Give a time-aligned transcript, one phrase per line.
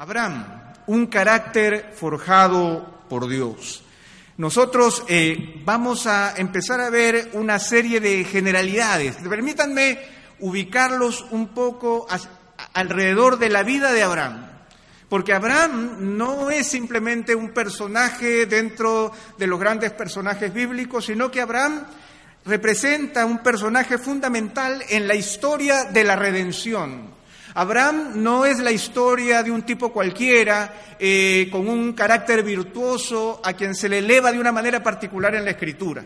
[0.00, 0.46] Abraham,
[0.86, 3.82] un carácter forjado por Dios.
[4.38, 9.16] Nosotros eh, vamos a empezar a ver una serie de generalidades.
[9.16, 9.98] Permítanme
[10.38, 12.06] ubicarlos un poco
[12.72, 14.46] alrededor de la vida de Abraham.
[15.10, 21.42] Porque Abraham no es simplemente un personaje dentro de los grandes personajes bíblicos, sino que
[21.42, 21.84] Abraham
[22.46, 27.19] representa un personaje fundamental en la historia de la redención.
[27.54, 33.52] Abraham no es la historia de un tipo cualquiera, eh, con un carácter virtuoso, a
[33.54, 36.04] quien se le eleva de una manera particular en la escritura.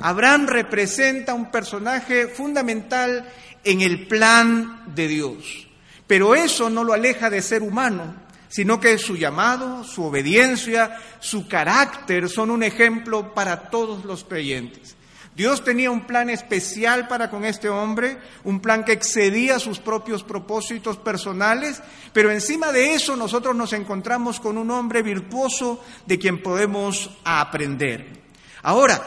[0.00, 3.26] Abraham representa un personaje fundamental
[3.64, 5.68] en el plan de Dios.
[6.06, 8.14] Pero eso no lo aleja de ser humano,
[8.48, 14.96] sino que su llamado, su obediencia, su carácter son un ejemplo para todos los creyentes.
[15.34, 20.22] Dios tenía un plan especial para con este hombre, un plan que excedía sus propios
[20.22, 21.80] propósitos personales,
[22.12, 28.20] pero encima de eso nosotros nos encontramos con un hombre virtuoso de quien podemos aprender.
[28.62, 29.02] Ahora,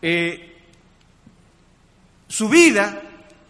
[0.00, 0.56] eh,
[2.26, 3.02] su vida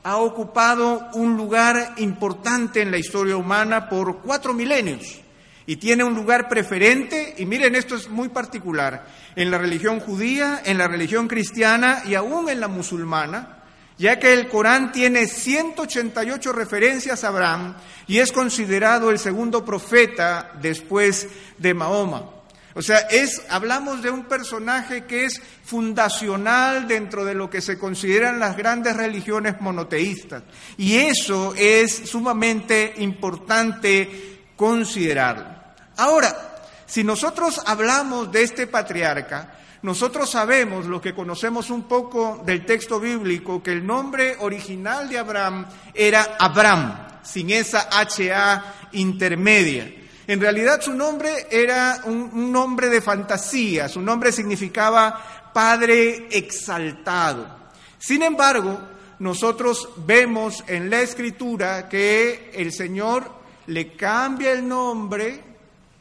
[0.03, 5.21] ha ocupado un lugar importante en la historia humana por cuatro milenios
[5.69, 10.63] y tiene un lugar preferente, y miren, esto es muy particular, en la religión judía,
[10.65, 13.59] en la religión cristiana y aún en la musulmana,
[13.99, 20.53] ya que el Corán tiene 188 referencias a Abraham y es considerado el segundo profeta
[20.59, 22.31] después de Mahoma.
[22.75, 27.79] O sea, es, hablamos de un personaje que es fundacional dentro de lo que se
[27.79, 30.45] consideran las grandes religiones monoteístas.
[30.79, 35.58] Y eso es sumamente importante considerarlo.
[35.99, 42.65] Ahora, si nosotros hablamos de este patriarca, nosotros sabemos, lo que conocemos un poco del
[42.65, 49.93] texto bíblico, que el nombre original de Abraham era Abraham, sin esa HA intermedia.
[50.29, 57.71] En realidad su nombre era un nombre de fantasía, su nombre significaba Padre exaltado.
[57.99, 58.79] Sin embargo,
[59.19, 63.33] nosotros vemos en la escritura que el Señor
[63.67, 65.48] le cambia el nombre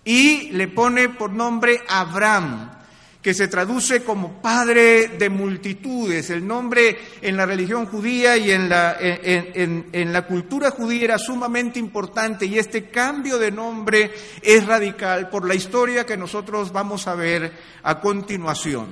[0.08, 2.72] y le pone por nombre Abraham,
[3.22, 6.30] que se traduce como padre de multitudes.
[6.30, 11.78] El nombre en la religión judía y en la, en, la cultura judía era sumamente
[11.78, 17.16] importante y este cambio de nombre es radical por la historia que nosotros vamos a
[17.16, 17.52] ver
[17.84, 18.88] a continuación.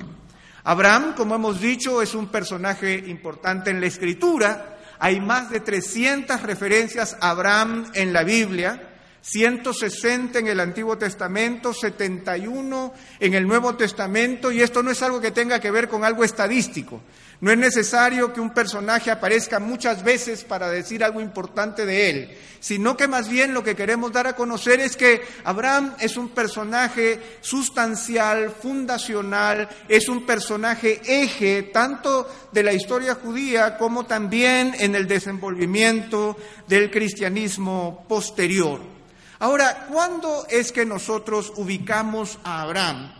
[0.66, 4.80] Abraham, como hemos dicho, es un personaje importante en la escritura.
[5.00, 8.95] Hay más de 300 referencias a Abraham en la Biblia.
[9.28, 15.20] 160 en el Antiguo Testamento, 71 en el Nuevo Testamento, y esto no es algo
[15.20, 17.02] que tenga que ver con algo estadístico.
[17.42, 22.38] No es necesario que un personaje aparezca muchas veces para decir algo importante de él,
[22.60, 26.30] sino que más bien lo que queremos dar a conocer es que Abraham es un
[26.30, 34.94] personaje sustancial, fundacional, es un personaje eje tanto de la historia judía como también en
[34.94, 36.38] el desenvolvimiento
[36.68, 38.95] del cristianismo posterior.
[39.40, 43.12] Ahora, ¿cuándo es que nosotros ubicamos a Abraham?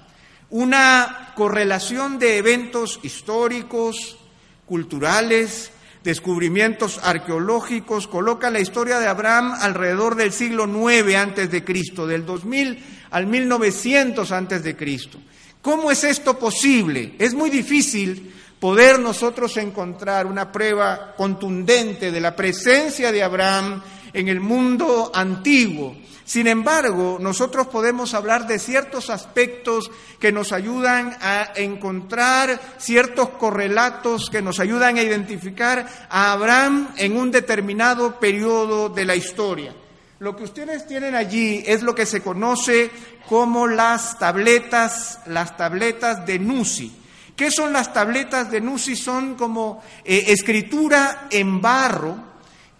[0.50, 4.18] Una correlación de eventos históricos,
[4.66, 5.72] culturales,
[6.04, 12.26] descubrimientos arqueológicos, coloca la historia de Abraham alrededor del siglo IX antes de Cristo, del
[12.26, 15.18] 2000 al 1900 antes de Cristo.
[15.62, 17.16] ¿Cómo es esto posible?
[17.18, 23.82] Es muy difícil poder nosotros encontrar una prueba contundente de la presencia de Abraham
[24.16, 25.96] en el mundo antiguo.
[26.26, 34.32] Sin embargo, nosotros podemos hablar de ciertos aspectos que nos ayudan a encontrar ciertos correlatos
[34.32, 39.76] que nos ayudan a identificar a Abraham en un determinado periodo de la historia.
[40.18, 42.90] Lo que ustedes tienen allí es lo que se conoce
[43.28, 46.92] como las tabletas, las tabletas de Nusi.
[47.36, 48.96] ¿Qué son las tabletas de Nusi?
[48.96, 52.35] Son como eh, escritura en barro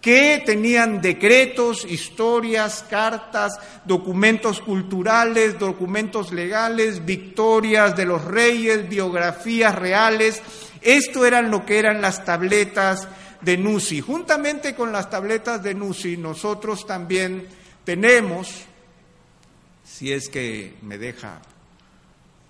[0.06, 10.40] que tenían decretos, historias, cartas, documentos culturales, documentos legales, victorias de los reyes, biografías reales.
[10.80, 13.08] Esto eran lo que eran las tabletas
[13.40, 14.00] de Nusi.
[14.00, 17.44] Juntamente con las tabletas de Nusi, nosotros también
[17.82, 18.64] tenemos
[19.84, 21.42] si es que me deja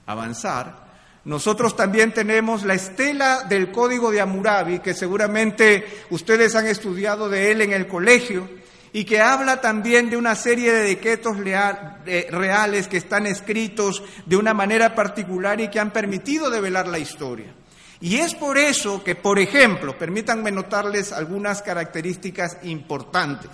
[0.05, 0.86] avanzar,
[1.27, 7.51] nosotros también tenemos la estela del Código de Hammurabi, que seguramente ustedes han estudiado de
[7.51, 8.49] él en el colegio,
[8.93, 14.55] y que habla también de una serie de decretos reales que están escritos de una
[14.55, 17.53] manera particular y que han permitido develar la historia.
[18.01, 23.51] Y es por eso que, por ejemplo, permítanme notarles algunas características importantes.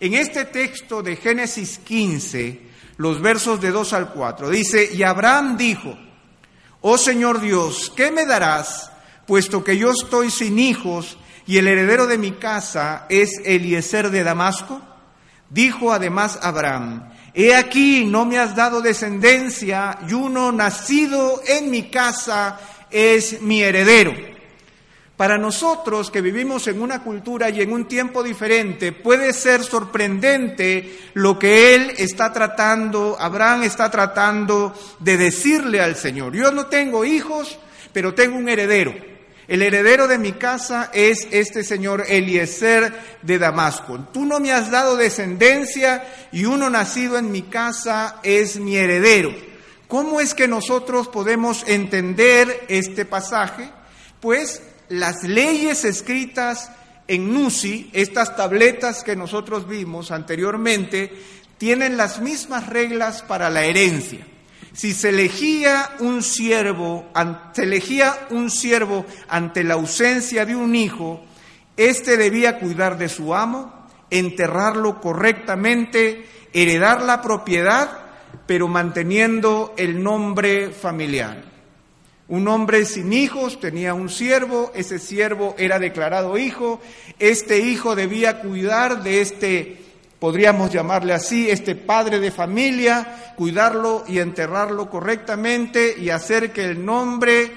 [0.00, 2.60] En este texto de Génesis 15,
[2.98, 5.96] los versos de 2 al 4, dice, y Abraham dijo,
[6.88, 8.92] Oh Señor Dios, ¿qué me darás,
[9.26, 14.22] puesto que yo estoy sin hijos y el heredero de mi casa es Eliezer de
[14.22, 14.80] Damasco?
[15.50, 21.90] Dijo además Abraham, He aquí, no me has dado descendencia y uno nacido en mi
[21.90, 24.35] casa es mi heredero.
[25.16, 30.98] Para nosotros que vivimos en una cultura y en un tiempo diferente, puede ser sorprendente
[31.14, 36.34] lo que él está tratando, Abraham está tratando de decirle al Señor.
[36.34, 37.58] Yo no tengo hijos,
[37.94, 38.94] pero tengo un heredero.
[39.48, 42.92] El heredero de mi casa es este señor Eliezer
[43.22, 44.00] de Damasco.
[44.12, 49.32] Tú no me has dado descendencia y uno nacido en mi casa es mi heredero.
[49.86, 53.70] ¿Cómo es que nosotros podemos entender este pasaje?
[54.20, 56.70] Pues las leyes escritas
[57.08, 61.12] en Nusi, estas tabletas que nosotros vimos anteriormente,
[61.58, 64.26] tienen las mismas reglas para la herencia.
[64.72, 67.06] Si se elegía un siervo,
[67.52, 71.24] se elegía un siervo ante la ausencia de un hijo,
[71.76, 77.90] éste debía cuidar de su amo, enterrarlo correctamente, heredar la propiedad,
[78.46, 81.55] pero manteniendo el nombre familiar.
[82.28, 86.80] Un hombre sin hijos tenía un siervo, ese siervo era declarado hijo,
[87.20, 89.80] este hijo debía cuidar de este,
[90.18, 96.84] podríamos llamarle así, este padre de familia, cuidarlo y enterrarlo correctamente y hacer que el
[96.84, 97.52] nombre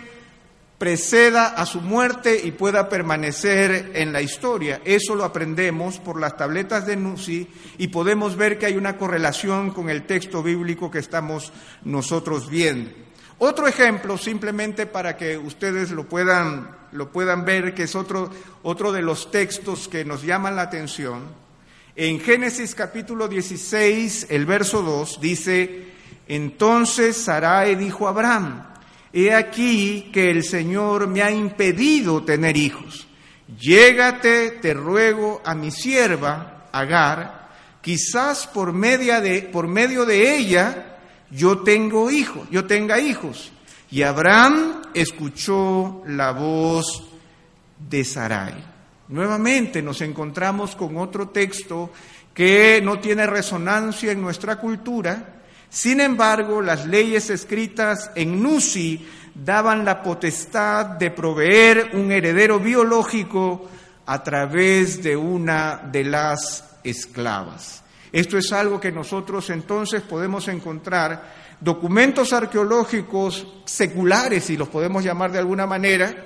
[0.77, 4.81] preceda a su muerte y pueda permanecer en la historia.
[4.86, 7.48] Eso lo aprendemos por las tabletas de Nusi
[7.80, 11.51] y podemos ver que hay una correlación con el texto bíblico que estamos
[11.83, 13.08] nosotros viendo.
[13.41, 18.30] Otro ejemplo, simplemente para que ustedes lo puedan, lo puedan ver, que es otro,
[18.63, 21.24] otro de los textos que nos llaman la atención.
[21.95, 25.88] En Génesis capítulo 16, el verso 2, dice,
[26.27, 28.65] entonces Sarai dijo a Abraham,
[29.13, 33.07] he aquí que el Señor me ha impedido tener hijos.
[33.57, 37.50] Llégate, te ruego, a mi sierva, Agar,
[37.81, 40.99] quizás por, de, por medio de ella
[41.31, 43.52] yo tengo hijos, yo tenga hijos.
[43.92, 47.10] Y Abraham escuchó la voz
[47.90, 48.54] de Sarai.
[49.08, 51.92] Nuevamente nos encontramos con otro texto
[52.34, 55.42] que no tiene resonancia en nuestra cultura.
[55.70, 63.68] Sin embargo, las leyes escritas en Nusi daban la potestad de proveer un heredero biológico
[64.06, 67.84] a través de una de las esclavas.
[68.11, 75.31] Esto es algo que nosotros entonces podemos encontrar documentos arqueológicos seculares, si los podemos llamar
[75.31, 76.25] de alguna manera,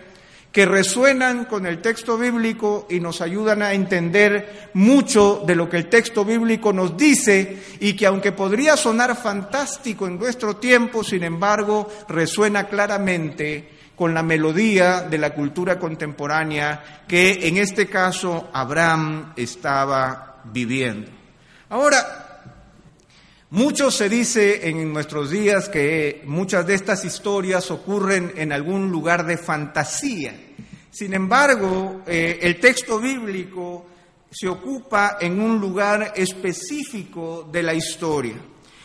[0.53, 5.77] que resuenan con el texto bíblico y nos ayudan a entender mucho de lo que
[5.77, 11.23] el texto bíblico nos dice y que aunque podría sonar fantástico en nuestro tiempo, sin
[11.23, 19.33] embargo, resuena claramente con la melodía de la cultura contemporánea que en este caso Abraham
[19.35, 21.22] estaba viviendo.
[21.73, 22.43] Ahora,
[23.49, 29.25] mucho se dice en nuestros días que muchas de estas historias ocurren en algún lugar
[29.25, 30.39] de fantasía.
[30.91, 33.87] Sin embargo, eh, el texto bíblico
[34.29, 38.35] se ocupa en un lugar específico de la historia.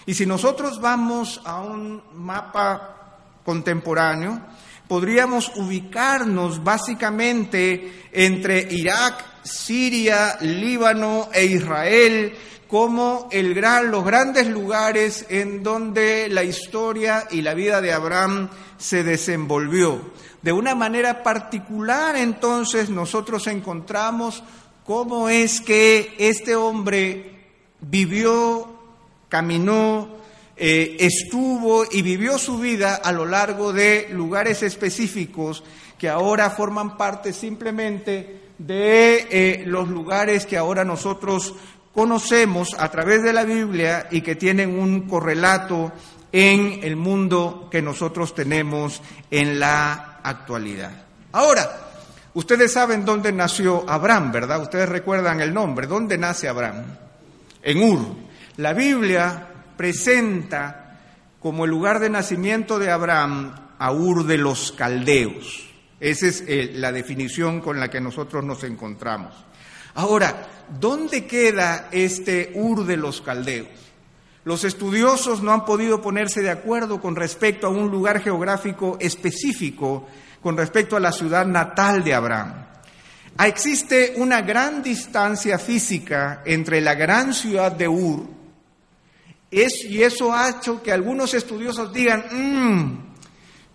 [0.07, 4.41] Y si nosotros vamos a un mapa contemporáneo,
[4.89, 12.33] podríamos ubicarnos básicamente entre Irak, Siria, Líbano e Israel
[12.69, 18.51] como el gran, los grandes lugares en donde la historia y la vida de Abraham
[18.77, 20.01] se desenvolvió.
[20.43, 24.45] De una manera particular entonces nosotros encontramos
[24.85, 27.47] cómo es que este hombre
[27.81, 28.69] vivió,
[29.29, 30.19] caminó,
[30.57, 35.65] eh, estuvo y vivió su vida a lo largo de lugares específicos
[35.97, 41.55] que ahora forman parte simplemente de eh, los lugares que ahora nosotros
[41.99, 45.91] conocemos a través de la Biblia y que tienen un correlato
[46.31, 49.03] en el mundo que nosotros tenemos
[49.33, 50.93] en la actualidad.
[51.33, 51.69] Ahora,
[52.35, 54.63] ustedes saben dónde nació Abraham, ¿verdad?
[54.63, 55.89] Ustedes recuerdan el nombre.
[55.89, 56.85] ¿Dónde nace Abraham?
[57.65, 57.99] En Ur.
[58.59, 61.01] La Biblia presenta
[61.41, 65.69] como el lugar de nacimiento de Abraham a Ur de los Caldeos.
[65.99, 69.48] Esa es eh, la definición con la que nosotros nos encontramos.
[69.95, 70.49] Ahora,
[70.81, 73.69] ¿dónde queda este Ur de los Caldeos?
[74.45, 80.07] Los estudiosos no han podido ponerse de acuerdo con respecto a un lugar geográfico específico
[80.43, 82.55] con respecto a la ciudad natal de Abraham.
[83.37, 88.39] Ah, existe una gran distancia física entre la gran ciudad de Ur
[89.51, 93.15] y eso ha hecho que algunos estudiosos digan, mm,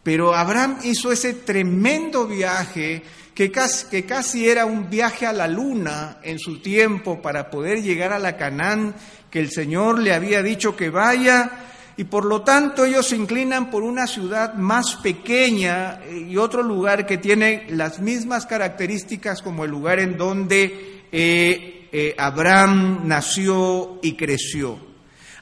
[0.04, 3.02] pero Abraham hizo ese tremendo viaje
[3.34, 7.82] que casi, que casi, era un viaje a la luna en su tiempo para poder
[7.82, 8.96] llegar a la Canaán
[9.30, 11.52] que el Señor le había dicho que vaya
[11.96, 16.64] y por lo tanto ellos se inclinan por una ciudad más pequeña eh, y otro
[16.64, 24.00] lugar que tiene las mismas características como el lugar en donde eh, eh, Abraham nació
[24.02, 24.80] y creció.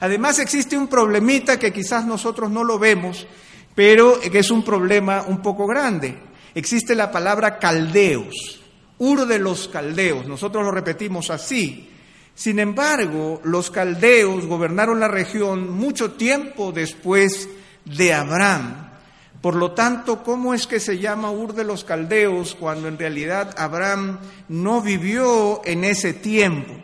[0.02, 3.28] Además existe un problemita que quizás nosotros no lo vemos,
[3.76, 6.31] pero que es un problema un poco grande.
[6.54, 8.62] Existe la palabra caldeos,
[8.98, 11.90] Ur de los caldeos, nosotros lo repetimos así.
[12.36, 17.50] Sin embargo, los caldeos gobernaron la región mucho tiempo después
[17.86, 18.92] de Abraham.
[19.42, 23.56] Por lo tanto, ¿cómo es que se llama Ur de los Caldeos cuando en realidad
[23.58, 26.76] Abraham no vivió en ese tiempo?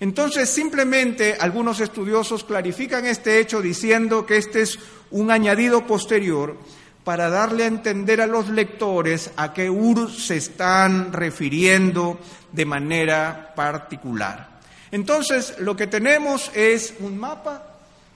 [0.00, 4.78] Entonces, simplemente algunos estudiosos clarifican este hecho diciendo que este es
[5.10, 6.56] un añadido posterior
[7.04, 12.18] para darle a entender a los lectores a qué Ur se están refiriendo
[12.52, 14.48] de manera particular.
[14.90, 17.62] Entonces, lo que tenemos es un mapa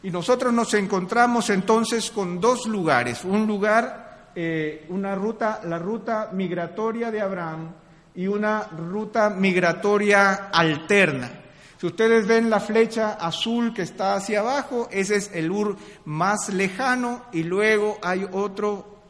[0.02, 3.24] y nosotros nos encontramos entonces con dos lugares.
[3.24, 7.72] Un lugar, eh, una ruta, la ruta migratoria de Abraham
[8.14, 11.43] y una ruta migratoria alterna.
[11.84, 15.76] Si ustedes ven la flecha azul que está hacia abajo, ese es el Ur
[16.06, 19.02] más lejano y luego hay otro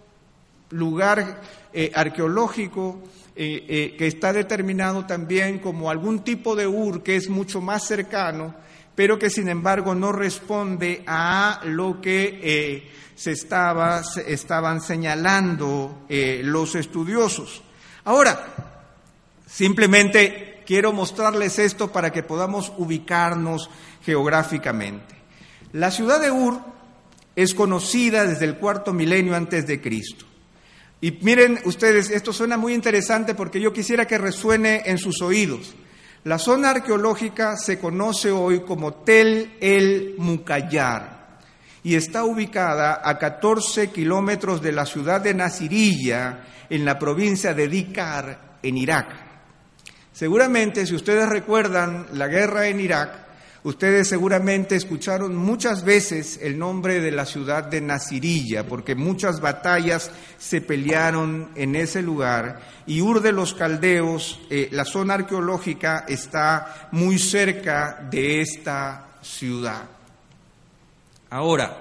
[0.70, 1.40] lugar
[1.72, 3.00] eh, arqueológico
[3.36, 7.86] eh, eh, que está determinado también como algún tipo de Ur que es mucho más
[7.86, 8.56] cercano,
[8.96, 17.62] pero que sin embargo no responde a lo que se, se estaban señalando los estudiosos.
[18.02, 18.46] Ahora,
[19.46, 23.70] simplemente quiero mostrarles esto para que podamos ubicarnos
[24.04, 25.14] geográficamente.
[25.72, 26.60] La ciudad de Ur
[27.36, 30.24] es conocida desde el cuarto milenio antes de Cristo.
[31.00, 35.74] Y miren ustedes, esto suena muy interesante porque yo quisiera que resuene en sus oídos.
[36.24, 41.14] La zona arqueológica se conoce hoy como Tel el Mukayar
[41.82, 47.68] y está ubicada a 14 kilómetros de la ciudad de Nasiriyah, en la provincia de
[47.68, 49.23] Dikar, en Irak.
[50.14, 53.24] Seguramente, si ustedes recuerdan la guerra en Irak,
[53.64, 60.10] Ustedes seguramente escucharon muchas veces el nombre de la ciudad de Nasirilla, porque muchas batallas
[60.38, 62.60] se pelearon en ese lugar.
[62.86, 69.84] Y Ur de los Caldeos, eh, la zona arqueológica, está muy cerca de esta ciudad.
[71.30, 71.78] Ahora,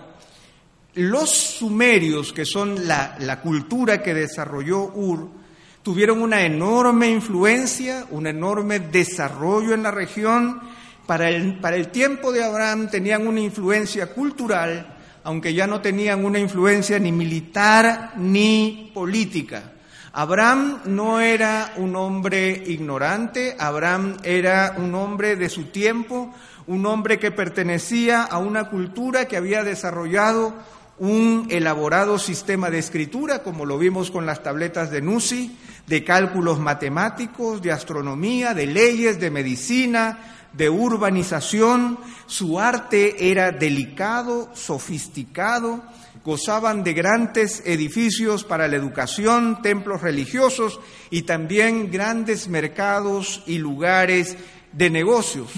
[0.94, 5.43] los sumerios, que son la, la cultura que desarrolló Ur,
[5.84, 10.62] tuvieron una enorme influencia, un enorme desarrollo en la región
[11.06, 16.24] para el, para el tiempo de Abraham tenían una influencia cultural, aunque ya no tenían
[16.24, 19.72] una influencia ni militar ni política.
[20.14, 26.34] Abraham no era un hombre ignorante, Abraham era un hombre de su tiempo,
[26.68, 30.54] un hombre que pertenecía a una cultura que había desarrollado
[31.00, 35.58] un elaborado sistema de escritura, como lo vimos con las tabletas de Nusi,
[35.88, 41.98] de cálculos matemáticos, de astronomía, de leyes, de medicina, de urbanización,
[42.28, 45.84] su arte era delicado, sofisticado,
[46.24, 54.38] gozaban de grandes edificios para la educación, templos religiosos y también grandes mercados y lugares
[54.72, 55.50] de negocios.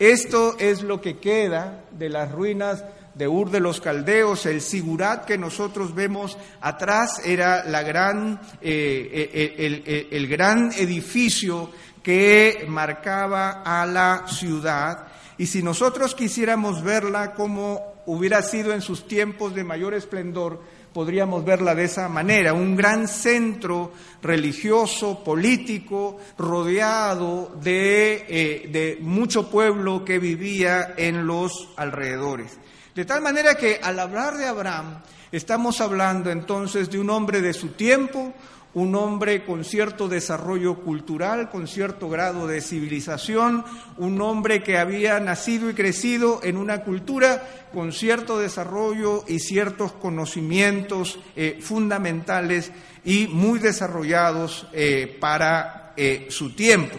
[0.00, 5.26] Esto es lo que queda de las ruinas de Ur de los Caldeos, el Sigurat
[5.26, 11.70] que nosotros vemos atrás era la gran, eh, eh, el gran edificio
[12.02, 15.06] que marcaba a la ciudad.
[15.36, 21.44] Y si nosotros quisiéramos verla como hubiera sido en sus tiempos de mayor esplendor, podríamos
[21.44, 23.92] verla de esa manera, un gran centro
[24.22, 32.58] religioso, político, rodeado de, eh, de mucho pueblo que vivía en los alrededores.
[32.94, 35.00] De tal manera que al hablar de Abraham,
[35.32, 38.34] estamos hablando entonces de un hombre de su tiempo,
[38.74, 43.64] un hombre con cierto desarrollo cultural, con cierto grado de civilización,
[43.96, 49.92] un hombre que había nacido y crecido en una cultura con cierto desarrollo y ciertos
[49.92, 52.70] conocimientos eh, fundamentales
[53.04, 56.96] y muy desarrollados eh, para eh, su tiempo.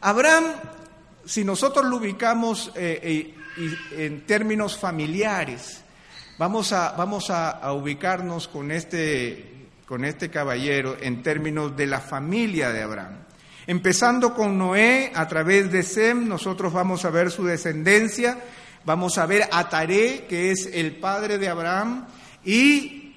[0.00, 0.44] Abraham,
[1.24, 5.82] si nosotros lo ubicamos en términos familiares,
[6.38, 9.57] vamos a, vamos a ubicarnos con este
[9.88, 13.16] con este caballero en términos de la familia de Abraham.
[13.66, 18.38] Empezando con Noé, a través de Sem, nosotros vamos a ver su descendencia,
[18.84, 22.06] vamos a ver a Taré, que es el padre de Abraham,
[22.44, 23.14] y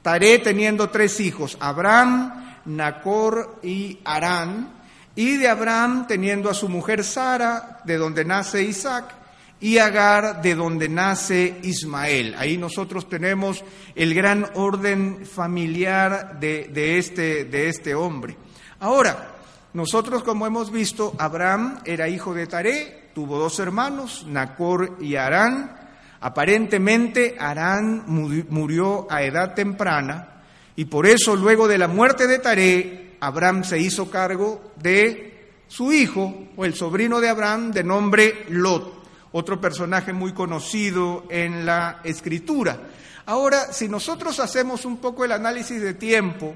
[0.00, 4.72] Taré teniendo tres hijos, Abraham, Nacor y Arán,
[5.14, 9.19] y de Abraham teniendo a su mujer Sara, de donde nace Isaac,
[9.60, 12.34] y Agar, de donde nace Ismael.
[12.38, 13.62] Ahí nosotros tenemos
[13.94, 18.36] el gran orden familiar de, este, este hombre.
[18.80, 19.36] Ahora,
[19.74, 25.76] nosotros como hemos visto, Abraham era hijo de Taré, tuvo dos hermanos, Nacor y Arán.
[26.22, 30.42] Aparentemente Arán murió a edad temprana
[30.74, 35.92] y por eso luego de la muerte de Taré, Abraham se hizo cargo de su
[35.92, 38.99] hijo o el sobrino de Abraham de nombre Lot
[39.32, 42.78] otro personaje muy conocido en la escritura.
[43.26, 46.54] Ahora, si nosotros hacemos un poco el análisis de tiempo,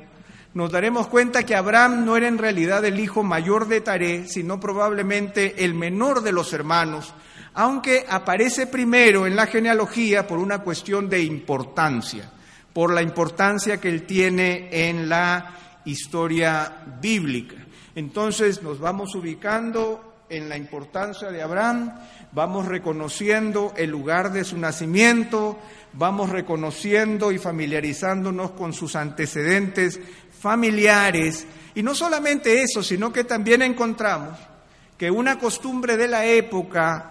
[0.54, 4.60] nos daremos cuenta que Abraham no era en realidad el hijo mayor de Taré, sino
[4.60, 7.12] probablemente el menor de los hermanos,
[7.54, 12.30] aunque aparece primero en la genealogía por una cuestión de importancia,
[12.72, 17.56] por la importancia que él tiene en la historia bíblica.
[17.94, 21.92] Entonces nos vamos ubicando en la importancia de Abraham,
[22.32, 25.58] vamos reconociendo el lugar de su nacimiento,
[25.92, 30.00] vamos reconociendo y familiarizándonos con sus antecedentes
[30.40, 31.46] familiares.
[31.74, 34.38] Y no solamente eso, sino que también encontramos
[34.98, 37.10] que una costumbre de la época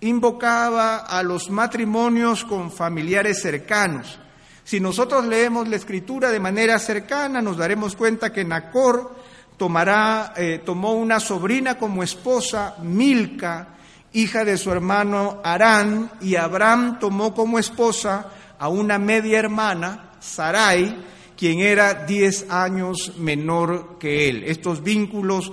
[0.00, 4.18] invocaba a los matrimonios con familiares cercanos.
[4.64, 9.19] Si nosotros leemos la escritura de manera cercana, nos daremos cuenta que Nacor
[9.60, 13.76] tomará, eh, tomó una sobrina como esposa, Milca,
[14.14, 21.04] hija de su hermano Arán, y Abraham tomó como esposa a una media hermana, Sarai,
[21.36, 24.44] quien era diez años menor que él.
[24.46, 25.52] Estos vínculos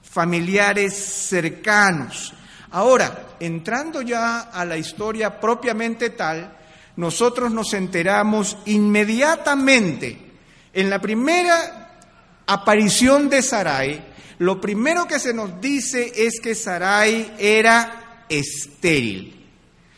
[0.00, 2.32] familiares cercanos.
[2.70, 6.56] Ahora, entrando ya a la historia propiamente tal,
[6.96, 10.18] nosotros nos enteramos inmediatamente
[10.72, 11.81] en la primera
[12.52, 14.04] aparición de Sarai,
[14.38, 19.46] lo primero que se nos dice es que Sarai era estéril.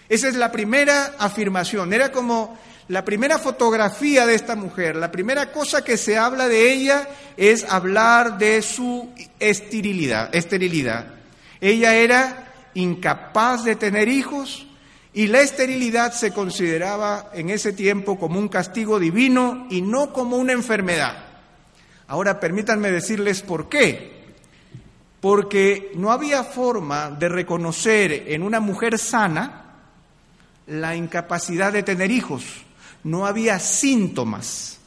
[0.08, 5.50] Esa es la primera afirmación, era como la primera fotografía de esta mujer, la primera
[5.50, 11.06] cosa que se habla de ella es hablar de su esterilidad, esterilidad.
[11.60, 14.66] Ella era incapaz de tener hijos
[15.14, 20.36] y la esterilidad se consideraba en ese tiempo como un castigo divino y no como
[20.36, 21.33] una enfermedad.
[22.08, 24.14] Ahora permítanme decirles por qué.
[25.20, 29.64] Porque no había forma de reconocer en una mujer sana
[30.66, 32.44] la incapacidad de tener hijos.
[33.04, 34.78] No había síntomas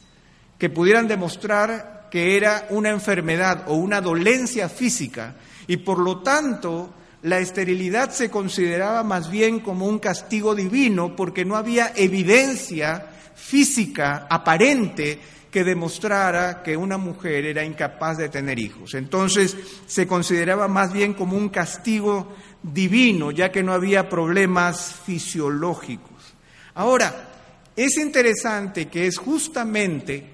[0.58, 5.34] que pudieran demostrar que era una enfermedad o una dolencia física
[5.66, 11.44] y por lo tanto la esterilidad se consideraba más bien como un castigo divino porque
[11.44, 15.20] no había evidencia física aparente
[15.58, 18.94] que demostrara que una mujer era incapaz de tener hijos.
[18.94, 19.56] Entonces
[19.88, 26.36] se consideraba más bien como un castigo divino, ya que no había problemas fisiológicos.
[26.74, 27.30] Ahora,
[27.74, 30.30] es interesante que es justamente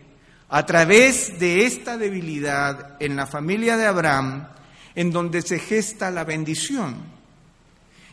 [0.50, 4.46] a través de esta debilidad en la familia de Abraham
[4.94, 6.96] en donde se gesta la bendición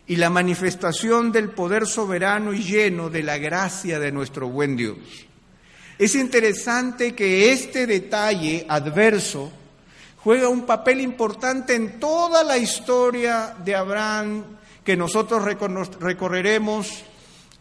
[0.07, 5.27] y la manifestación del poder soberano y lleno de la gracia de nuestro buen Dios.
[6.01, 9.51] Es interesante que este detalle adverso
[10.23, 14.43] juega un papel importante en toda la historia de Abraham
[14.83, 17.03] que nosotros recorreremos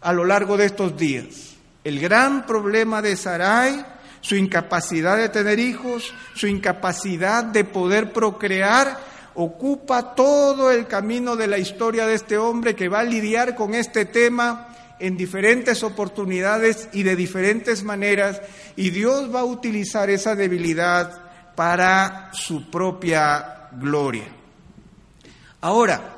[0.00, 1.50] a lo largo de estos días.
[1.84, 3.84] El gran problema de Sarai,
[4.22, 9.00] su incapacidad de tener hijos, su incapacidad de poder procrear,
[9.34, 13.74] ocupa todo el camino de la historia de este hombre que va a lidiar con
[13.74, 14.69] este tema
[15.00, 18.40] en diferentes oportunidades y de diferentes maneras,
[18.76, 24.24] y Dios va a utilizar esa debilidad para su propia gloria.
[25.62, 26.16] Ahora,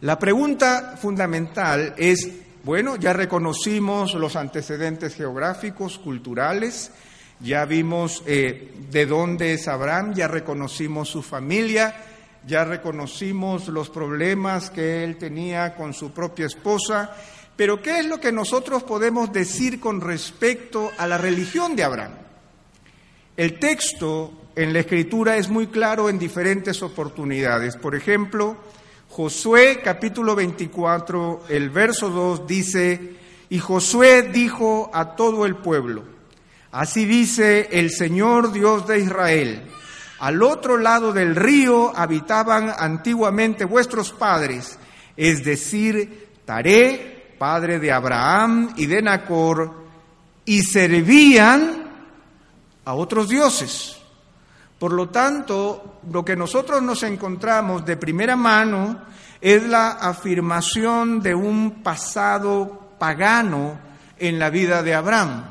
[0.00, 2.28] la pregunta fundamental es,
[2.64, 6.90] bueno, ya reconocimos los antecedentes geográficos, culturales,
[7.42, 11.92] Ya vimos eh, de dónde es Abraham, ya reconocimos su familia,
[12.46, 17.10] ya reconocimos los problemas que él tenía con su propia esposa,
[17.56, 22.12] pero ¿qué es lo que nosotros podemos decir con respecto a la religión de Abraham?
[23.36, 27.76] El texto en la escritura es muy claro en diferentes oportunidades.
[27.76, 28.56] Por ejemplo,
[29.08, 33.16] Josué capítulo 24, el verso 2 dice,
[33.50, 36.04] y Josué dijo a todo el pueblo,
[36.70, 39.62] así dice el Señor Dios de Israel,
[40.18, 44.78] al otro lado del río habitaban antiguamente vuestros padres,
[45.16, 47.11] es decir, Taré,
[47.42, 49.74] padre de Abraham y de Nacor,
[50.44, 51.90] y servían
[52.84, 53.96] a otros dioses.
[54.78, 58.96] Por lo tanto, lo que nosotros nos encontramos de primera mano
[59.40, 63.76] es la afirmación de un pasado pagano
[64.20, 65.42] en la vida de Abraham.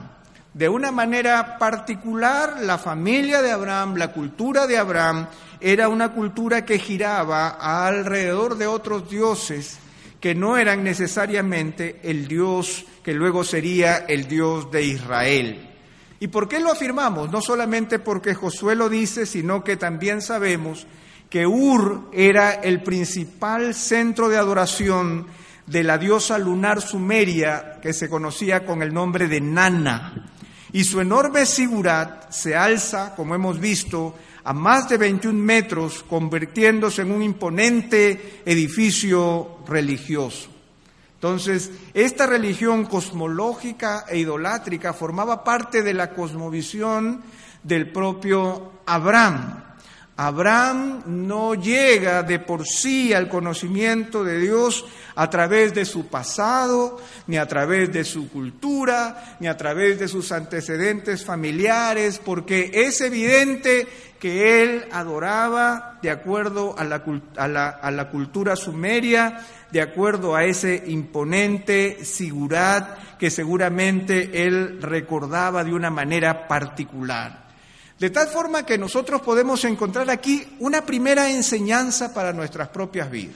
[0.54, 5.28] De una manera particular, la familia de Abraham, la cultura de Abraham,
[5.60, 9.78] era una cultura que giraba alrededor de otros dioses
[10.22, 15.70] que no eran necesariamente el Dios que luego sería el Dios de Israel.
[16.20, 17.32] ¿Y por qué lo afirmamos?
[17.32, 20.86] No solamente porque Josué lo dice, sino que también sabemos
[21.32, 25.26] que Ur era el principal centro de adoración
[25.66, 30.30] de la diosa lunar sumeria que se conocía con el nombre de Nana.
[30.72, 37.04] Y su enorme sigurat se alza, como hemos visto, a más de 21 metros, convirtiéndose
[37.04, 40.50] en un imponente edificio religioso.
[41.16, 47.22] Entonces, esta religión cosmológica e idolátrica formaba parte de la cosmovisión
[47.62, 49.71] del propio Abraham.
[50.22, 57.02] Abraham no llega de por sí al conocimiento de Dios a través de su pasado,
[57.26, 63.02] ni a través de su cultura, ni a través de sus antecedentes familiares, porque es
[63.02, 63.88] evidente
[64.20, 67.04] que él adoraba de acuerdo a la,
[67.38, 75.74] a la, cultura sumeria, de acuerdo a ese imponente sigurat que seguramente él recordaba de
[75.74, 77.51] una manera particular.
[78.02, 83.36] De tal forma que nosotros podemos encontrar aquí una primera enseñanza para nuestras propias vidas,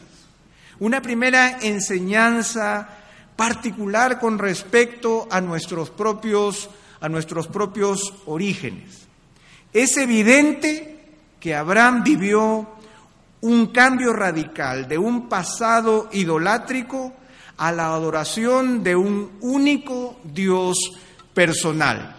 [0.79, 2.89] una primera enseñanza
[3.35, 6.67] particular con respecto a nuestros propios,
[6.99, 9.05] a nuestros propios orígenes.
[9.71, 12.67] Es evidente que Abraham vivió
[13.41, 17.13] un cambio radical de un pasado idolátrico
[17.57, 20.75] a la adoración de un único Dios
[21.35, 22.14] personal.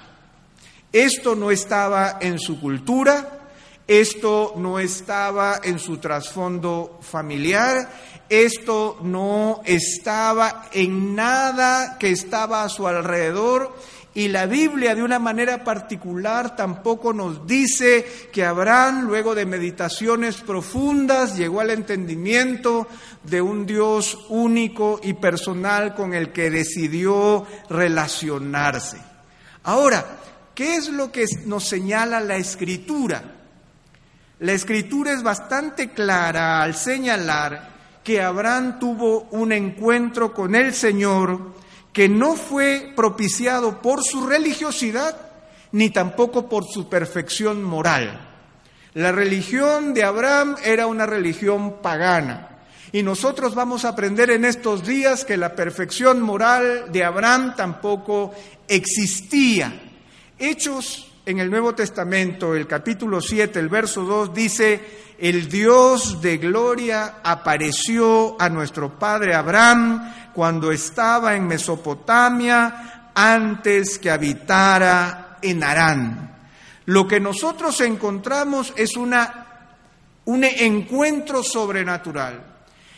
[0.93, 3.41] Esto no estaba en su cultura,
[3.87, 7.89] esto no estaba en su trasfondo familiar,
[8.29, 13.75] esto no estaba en nada que estaba a su alrededor
[14.17, 20.37] y la Biblia de una manera particular tampoco nos dice que Abraham, luego de meditaciones
[20.37, 22.89] profundas, llegó al entendimiento
[23.25, 28.97] de un Dios único y personal con el que decidió relacionarse.
[29.65, 30.07] Ahora,
[30.57, 33.23] ¿qué es lo que nos señala la escritura?
[34.41, 41.55] La escritura es bastante clara al señalar que Abraham tuvo un encuentro con el Señor
[41.93, 45.17] que no fue propiciado por su religiosidad
[45.73, 48.19] ni tampoco por su perfección moral.
[48.95, 52.49] La religión de Abraham era una religión pagana.
[52.93, 58.33] Y nosotros vamos a aprender en estos días que la perfección moral de Abraham tampoco
[58.69, 59.73] existía.
[60.39, 64.81] Hechos en el Nuevo Testamento, el capítulo 7, el verso 2, dice,
[65.19, 74.11] el Dios de gloria apareció a nuestro padre Abraham cuando estaba en Mesopotamia antes que
[74.11, 76.37] habitara en Harán.
[76.85, 79.47] Lo que nosotros encontramos es una,
[80.27, 82.56] un encuentro sobrenatural.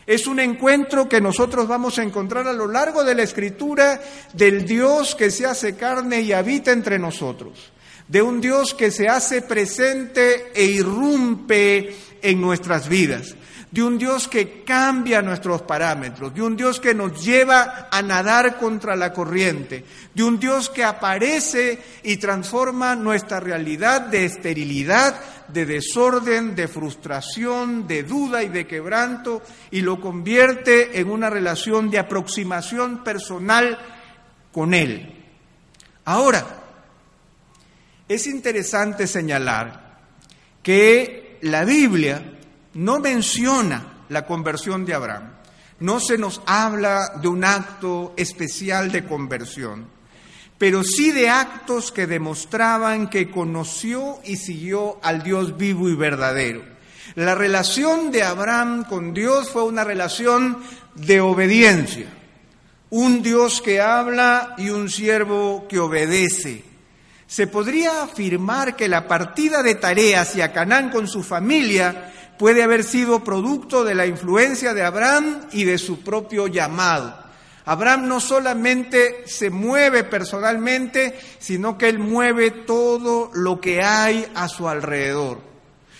[0.08, 4.00] Es un encuentro que nosotros vamos a encontrar a lo largo de la escritura
[4.32, 7.72] del Dios que se hace carne y habita entre nosotros,
[8.08, 13.34] de un Dios que se hace presente e irrumpe en nuestras vidas,
[13.70, 18.56] de un Dios que cambia nuestros parámetros, de un Dios que nos lleva a nadar
[18.56, 25.66] contra la corriente, de un Dios que aparece y transforma nuestra realidad de esterilidad, de
[25.66, 31.98] desorden, de frustración, de duda y de quebranto y lo convierte en una relación de
[31.98, 33.78] aproximación personal
[34.52, 35.14] con Él.
[36.06, 36.46] Ahora,
[38.08, 39.98] es interesante señalar
[40.62, 42.37] que la Biblia
[42.74, 45.32] no menciona la conversión de Abraham.
[45.80, 49.98] No se nos habla de un acto especial de conversión.
[50.58, 56.64] pero sí de actos que demostraban que conoció y siguió al Dios vivo y verdadero.
[57.14, 60.58] La relación de Abraham con Dios fue una relación
[60.96, 62.06] de obediencia,
[62.90, 66.64] un Dios que habla y un siervo que obedece.
[67.28, 72.84] Se podría afirmar que la partida de tareas hacia Canaán con su familia puede haber
[72.84, 77.14] sido producto de la influencia de Abraham y de su propio llamado.
[77.64, 84.48] Abraham no solamente se mueve personalmente, sino que él mueve todo lo que hay a
[84.48, 85.40] su alrededor.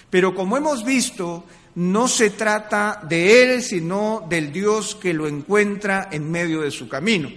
[0.09, 6.09] Pero como hemos visto, no se trata de él, sino del Dios que lo encuentra
[6.11, 7.31] en medio de su camino.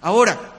[0.00, 0.55] Ahora,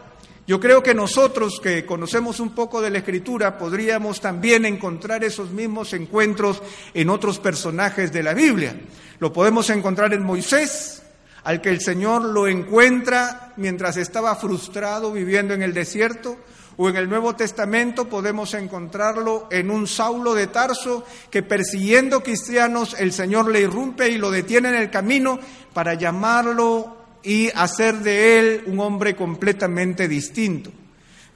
[0.48, 5.52] yo creo que nosotros que conocemos un poco de la escritura podríamos también encontrar esos
[5.52, 8.80] mismos encuentros en otros personajes de la Biblia.
[9.20, 11.04] Lo podemos encontrar en Moisés,
[11.44, 16.38] al que el Señor lo encuentra mientras estaba frustrado viviendo en el desierto,
[16.78, 22.96] o en el Nuevo Testamento podemos encontrarlo en un Saulo de Tarso que persiguiendo cristianos
[22.98, 25.40] el Señor le irrumpe y lo detiene en el camino
[25.74, 26.97] para llamarlo
[27.28, 30.72] y hacer de él un hombre completamente distinto.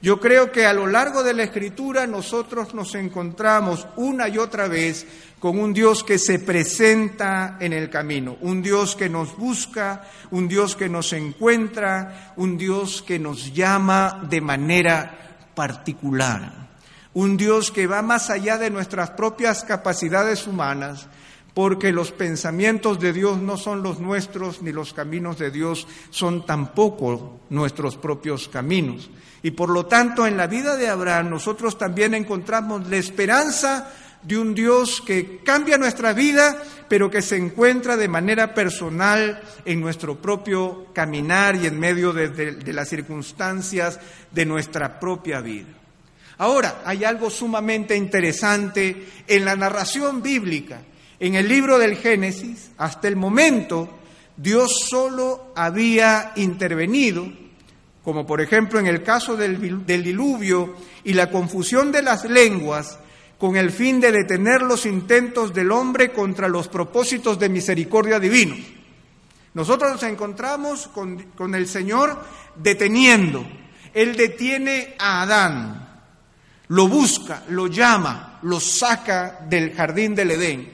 [0.00, 4.68] Yo creo que a lo largo de la escritura nosotros nos encontramos una y otra
[4.68, 5.06] vez
[5.38, 10.48] con un Dios que se presenta en el camino, un Dios que nos busca, un
[10.48, 16.70] Dios que nos encuentra, un Dios que nos llama de manera particular,
[17.12, 21.06] un Dios que va más allá de nuestras propias capacidades humanas,
[21.54, 26.46] porque los pensamientos de Dios no son los nuestros, ni los caminos de Dios son
[26.46, 29.10] tampoco nuestros propios caminos.
[29.42, 34.38] Y por lo tanto, en la vida de Abraham nosotros también encontramos la esperanza de
[34.38, 40.22] un Dios que cambia nuestra vida, pero que se encuentra de manera personal en nuestro
[40.22, 43.98] propio caminar y en medio de, de las circunstancias
[44.30, 45.68] de nuestra propia vida.
[46.38, 50.80] Ahora, hay algo sumamente interesante en la narración bíblica
[51.22, 53.88] en el libro del Génesis, hasta el momento,
[54.36, 57.32] Dios solo había intervenido,
[58.02, 62.98] como por ejemplo en el caso del, diluvio y la confusión de las lenguas,
[63.38, 68.56] con el fin de detener los intentos del hombre contra los propósitos de misericordia divino.
[69.54, 72.18] Nosotros nos encontramos con, con el Señor
[72.56, 73.46] deteniendo.
[73.94, 76.02] Él detiene a Adán,
[76.66, 80.71] lo busca, lo llama, lo saca del jardín del Edén.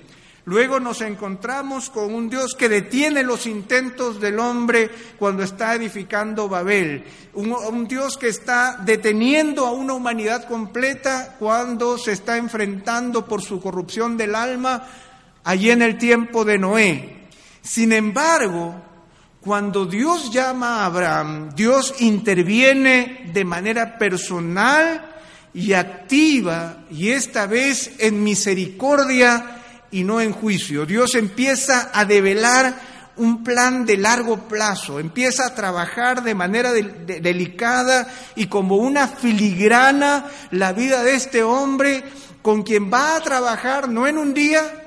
[0.48, 6.48] Luego nos encontramos con un Dios que detiene los intentos del hombre cuando está edificando
[6.48, 7.04] Babel.
[7.34, 13.60] Un, Dios que está deteniendo a una humanidad completa cuando se está enfrentando por su
[13.60, 14.86] corrupción del alma
[15.44, 17.26] allí en el tiempo de Noé.
[17.60, 18.74] Sin embargo,
[19.42, 25.14] cuando Dios llama a Abraham, Dios interviene de manera personal
[25.52, 29.56] y activa y esta vez en misericordia
[29.90, 30.86] y no en juicio.
[30.86, 32.74] Dios empieza a develar
[33.16, 40.26] un plan de largo plazo, empieza a trabajar de manera delicada y como una filigrana
[40.52, 42.04] la vida de este hombre
[42.42, 44.77] con quien va a trabajar no en un día,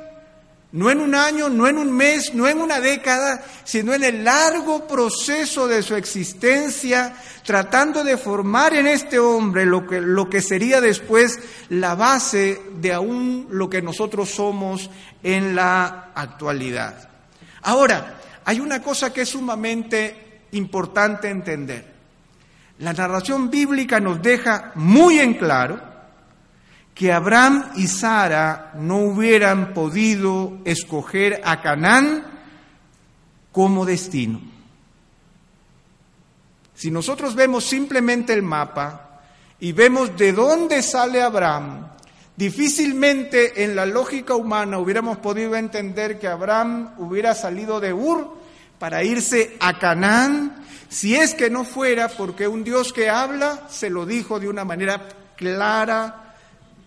[0.73, 4.23] no en un año, no en un mes, no en una década, sino en el
[4.23, 7.13] largo proceso de su existencia,
[7.45, 12.93] tratando de formar en este hombre lo que, lo que sería después la base de
[12.93, 14.89] aún lo que nosotros somos
[15.23, 17.09] en la actualidad.
[17.63, 21.91] Ahora, hay una cosa que es sumamente importante entender.
[22.79, 25.90] La narración bíblica nos deja muy en claro
[27.01, 32.23] que Abraham y Sara no hubieran podido escoger a Canaán
[33.51, 34.39] como destino.
[36.75, 39.23] Si nosotros vemos simplemente el mapa
[39.59, 41.87] y vemos de dónde sale Abraham,
[42.35, 48.37] difícilmente en la lógica humana hubiéramos podido entender que Abraham hubiera salido de Ur
[48.77, 53.89] para irse a Canaán, si es que no fuera porque un Dios que habla se
[53.89, 56.21] lo dijo de una manera clara,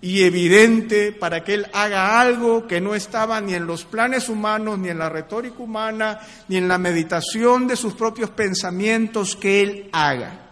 [0.05, 4.79] y evidente para que él haga algo que no estaba ni en los planes humanos,
[4.79, 9.89] ni en la retórica humana, ni en la meditación de sus propios pensamientos que él
[9.93, 10.51] haga.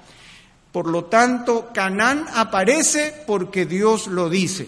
[0.72, 4.66] Por lo tanto, Canaán aparece porque Dios lo dice.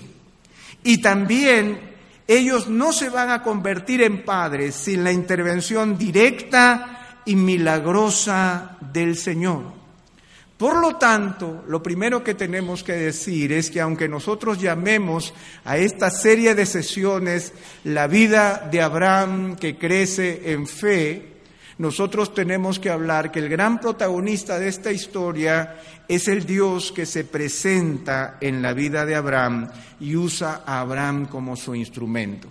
[0.83, 1.94] Y también
[2.29, 9.16] ellos no se van a convertir en padres sin la intervención directa y milagrosa del
[9.16, 9.84] Señor.
[10.57, 15.79] Por lo tanto, lo primero que tenemos que decir es que aunque nosotros llamemos a
[15.79, 21.35] esta serie de sesiones la vida de Abraham que crece en fe,
[21.79, 27.05] nosotros tenemos que hablar que el gran protagonista de esta historia es el Dios que
[27.05, 32.47] se presenta en la vida de Abraham y usa a Abraham como su instrumento.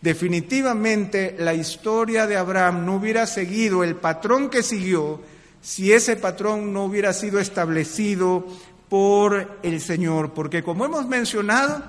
[0.00, 5.20] Definitivamente la historia de Abraham no hubiera seguido el patrón que siguió
[5.66, 8.46] si ese patrón no hubiera sido establecido
[8.88, 11.82] por el Señor, porque como hemos mencionado,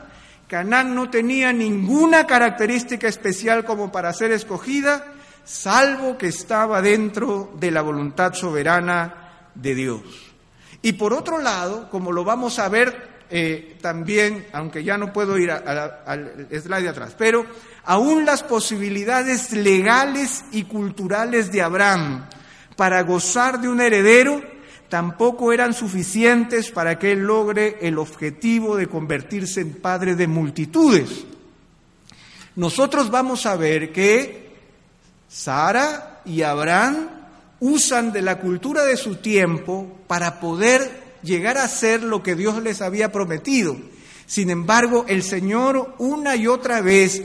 [0.47, 5.13] Canaán no tenía ninguna característica especial como para ser escogida,
[5.45, 10.01] salvo que estaba dentro de la voluntad soberana de Dios.
[10.81, 15.37] Y por otro lado, como lo vamos a ver eh, también, aunque ya no puedo
[15.37, 17.45] ir al slide de atrás, pero
[17.85, 22.27] aún las posibilidades legales y culturales de Abraham
[22.77, 24.41] para gozar de un heredero
[24.87, 31.25] tampoco eran suficientes para que él logre el objetivo de convertirse en padre de multitudes.
[32.55, 34.47] Nosotros vamos a ver que
[35.27, 37.09] Sara y Abraham
[37.59, 42.61] usan de la cultura de su tiempo para poder llegar a ser lo que Dios
[42.63, 43.75] les había prometido.
[44.25, 47.21] Sin embargo, el Señor una y otra vez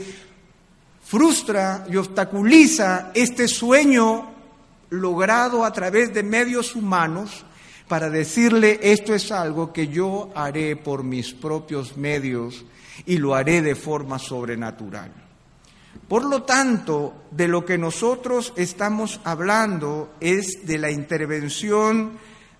[1.05, 4.32] frustra y obstaculiza este sueño
[4.93, 7.45] logrado a través de medios humanos
[7.87, 12.63] para decirle esto es algo que yo haré por mis propios medios
[13.05, 15.11] y lo haré de forma sobrenatural.
[16.07, 22.13] Por lo tanto, de lo que nosotros estamos hablando es de la intervención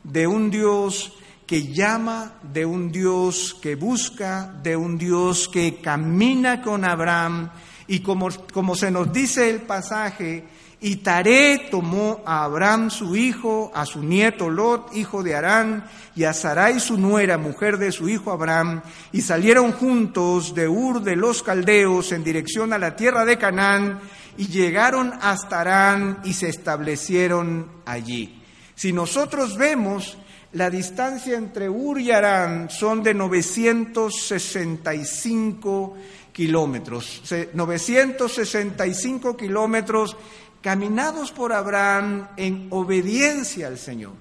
[0.03, 1.13] de un Dios
[1.45, 7.51] que llama, de un Dios que busca, de un Dios que camina con Abraham
[7.87, 10.45] y como, como se nos dice el pasaje,
[10.83, 16.25] y Taré tomó a Abraham su hijo, a su nieto Lot, hijo de Arán, y
[16.25, 18.81] a Sarai su nuera, mujer de su hijo Abraham,
[19.13, 24.01] y salieron juntos de Ur de los Caldeos en dirección a la tierra de Canaán,
[24.37, 28.43] y llegaron hasta Arán y se establecieron allí.
[28.75, 30.17] Si nosotros vemos,
[30.51, 35.95] la distancia entre Ur y Arán son de 965
[36.33, 37.21] kilómetros.
[37.53, 40.17] 965 kilómetros
[40.63, 44.13] caminados por Abraham en obediencia al Señor.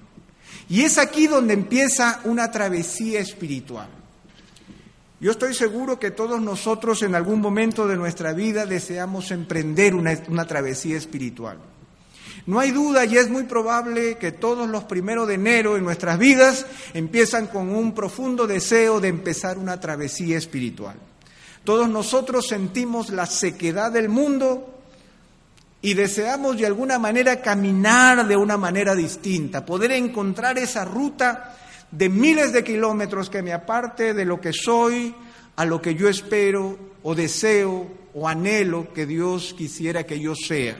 [0.69, 3.87] Y es aquí donde empieza una travesía espiritual.
[5.21, 10.45] Yo estoy seguro que todos nosotros en algún momento de nuestra vida deseamos emprender una,
[10.45, 11.59] travesía espiritual.
[12.45, 16.19] No hay duda y es muy probable que todos los primeros de enero en nuestras
[16.19, 20.97] vidas empiezan con un profundo deseo de empezar una travesía espiritual.
[21.63, 24.72] Todos nosotros sentimos la sequedad del mundo
[25.83, 31.57] y deseamos de alguna manera caminar de una manera distinta, poder encontrar esa ruta
[31.91, 35.13] de miles de kilómetros que me aparte de lo que soy,
[35.57, 40.79] a lo que yo espero o deseo o anhelo que Dios quisiera que yo sea.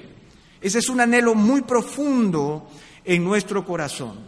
[0.62, 2.70] Ese es un anhelo muy profundo
[3.04, 4.20] en nuestro corazón.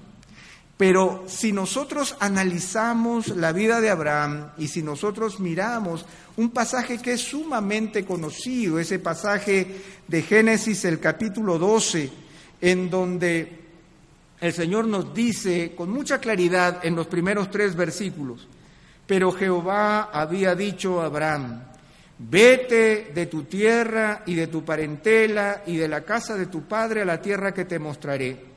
[0.75, 6.05] Pero si nosotros analizamos la vida de Abraham y si nosotros miramos
[6.37, 9.67] un pasaje que es sumamente conocido, ese pasaje
[10.07, 12.09] de Génesis, el capítulo 12,
[12.61, 13.59] en donde
[14.41, 18.47] el Señor nos dice con mucha claridad en los primeros tres versículos,
[19.07, 21.63] pero Jehová había dicho a Abraham,
[22.17, 27.01] vete de tu tierra y de tu parentela y de la casa de tu padre
[27.01, 28.55] a la tierra que te mostraré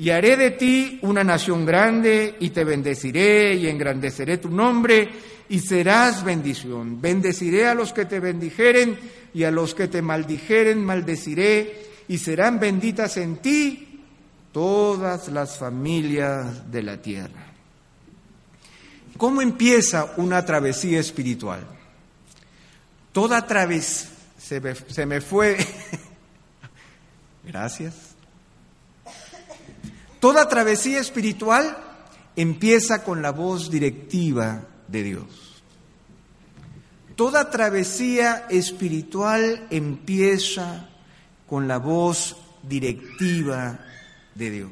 [0.00, 5.10] y haré de ti una nación grande y te bendeciré y engrandeceré tu nombre
[5.50, 7.00] y serás bendición.
[7.00, 8.98] Bendeciré a los que te bendijeren
[9.34, 14.00] y a los que te maldijeren maldeciré y serán benditas en ti
[14.52, 17.52] todas las familias de la tierra.
[19.18, 21.66] ¿Cómo empieza una travesía espiritual?
[23.12, 24.08] Toda travesía,
[24.38, 25.58] se se me fue,
[27.44, 28.10] gracias
[30.20, 31.76] Toda travesía espiritual
[32.36, 35.62] empieza con la voz directiva de Dios.
[37.16, 40.88] Toda travesía espiritual empieza
[41.46, 43.80] con la voz directiva
[44.34, 44.70] de Dios.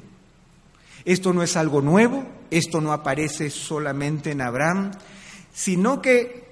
[1.05, 4.93] Esto no es algo nuevo, esto no aparece solamente en Abraham,
[5.53, 6.48] sino que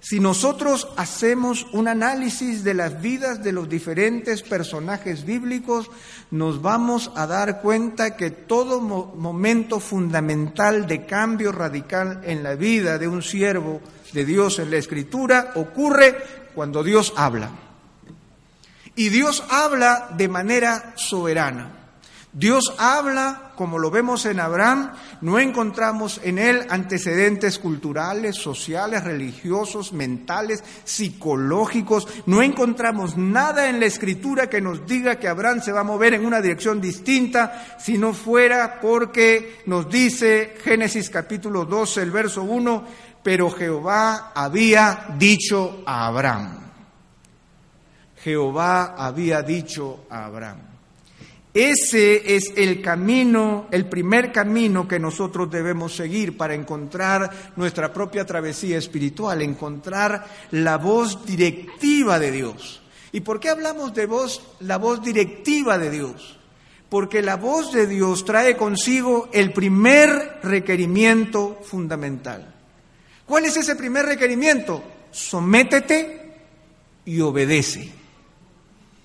[0.00, 5.90] si nosotros hacemos un análisis de las vidas de los diferentes personajes bíblicos,
[6.30, 12.96] nos vamos a dar cuenta que todo momento fundamental de cambio radical en la vida
[12.98, 13.80] de un siervo
[14.12, 16.16] de Dios en la Escritura ocurre
[16.54, 17.50] cuando Dios habla.
[18.94, 21.77] Y Dios habla de manera soberana.
[22.32, 29.94] Dios habla, como lo vemos en Abraham, no encontramos en él antecedentes culturales, sociales, religiosos,
[29.94, 35.80] mentales, psicológicos, no encontramos nada en la escritura que nos diga que Abraham se va
[35.80, 42.02] a mover en una dirección distinta, si no fuera porque nos dice Génesis capítulo 12,
[42.02, 42.84] el verso 1,
[43.22, 46.58] pero Jehová había dicho a Abraham.
[48.22, 50.67] Jehová había dicho a Abraham.
[51.58, 58.24] Ese es el camino, el primer camino que nosotros debemos seguir para encontrar nuestra propia
[58.24, 62.80] travesía espiritual, encontrar la voz directiva de Dios.
[63.10, 66.38] ¿Y por qué hablamos de voz, la voz directiva de Dios?
[66.88, 72.54] Porque la voz de Dios trae consigo el primer requerimiento fundamental.
[73.26, 74.80] ¿Cuál es ese primer requerimiento?
[75.10, 76.36] Sométete
[77.04, 77.90] y obedece.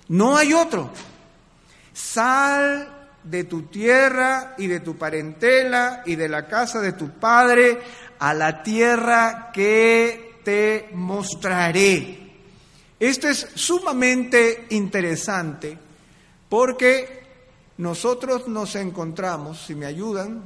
[0.06, 0.92] No hay otro.
[1.94, 7.80] Sal de tu tierra y de tu parentela y de la casa de tu padre
[8.18, 12.20] a la tierra que te mostraré.
[13.00, 15.78] Esto es sumamente interesante
[16.48, 17.24] porque
[17.78, 20.42] nosotros nos encontramos, si me ayudan,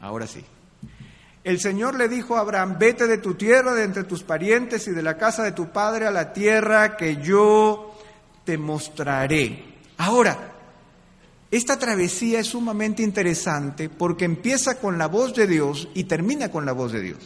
[0.00, 0.44] ahora sí.
[1.42, 4.90] El Señor le dijo a Abraham, vete de tu tierra, de entre tus parientes y
[4.90, 7.95] de la casa de tu padre a la tierra que yo
[8.46, 9.62] te mostraré.
[9.98, 10.54] Ahora,
[11.50, 16.64] esta travesía es sumamente interesante porque empieza con la voz de Dios y termina con
[16.64, 17.18] la voz de Dios.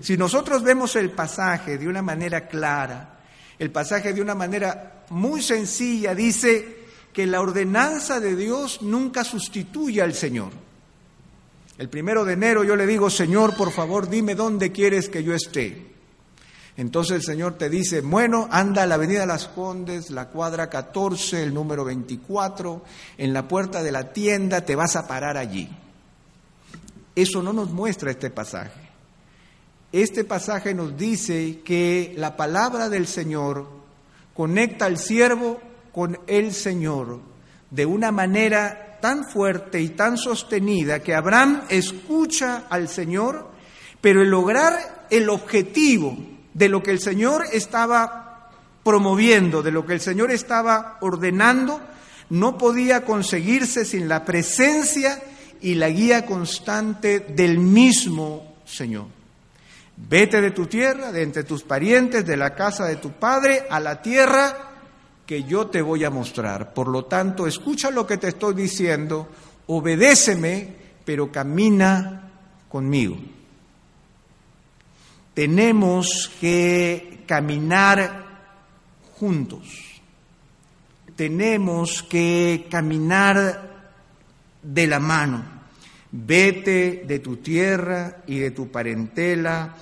[0.00, 3.18] Si nosotros vemos el pasaje de una manera clara,
[3.58, 6.78] el pasaje de una manera muy sencilla, dice
[7.12, 10.52] que la ordenanza de Dios nunca sustituye al Señor.
[11.76, 15.34] El primero de enero yo le digo, Señor, por favor, dime dónde quieres que yo
[15.34, 15.97] esté.
[16.78, 21.42] Entonces el Señor te dice, bueno, anda a la Avenida Las Condes, la cuadra 14,
[21.42, 22.84] el número 24,
[23.18, 25.68] en la puerta de la tienda, te vas a parar allí.
[27.16, 28.90] Eso no nos muestra este pasaje.
[29.90, 33.66] Este pasaje nos dice que la palabra del Señor
[34.32, 35.60] conecta al siervo
[35.92, 37.18] con el Señor
[37.72, 43.48] de una manera tan fuerte y tan sostenida que Abraham escucha al Señor,
[44.00, 48.50] pero el lograr el objetivo de lo que el Señor estaba
[48.82, 51.80] promoviendo, de lo que el Señor estaba ordenando,
[52.30, 55.22] no podía conseguirse sin la presencia
[55.60, 59.06] y la guía constante del mismo Señor.
[59.96, 63.80] Vete de tu tierra, de entre tus parientes, de la casa de tu padre, a
[63.80, 64.56] la tierra
[65.26, 66.72] que yo te voy a mostrar.
[66.72, 69.28] Por lo tanto, escucha lo que te estoy diciendo,
[69.66, 72.30] obedéceme, pero camina
[72.68, 73.18] conmigo
[75.38, 78.24] tenemos que caminar
[79.12, 80.00] juntos,
[81.14, 83.94] tenemos que caminar
[84.60, 85.44] de la mano.
[86.10, 89.76] Vete de tu tierra y de tu parentela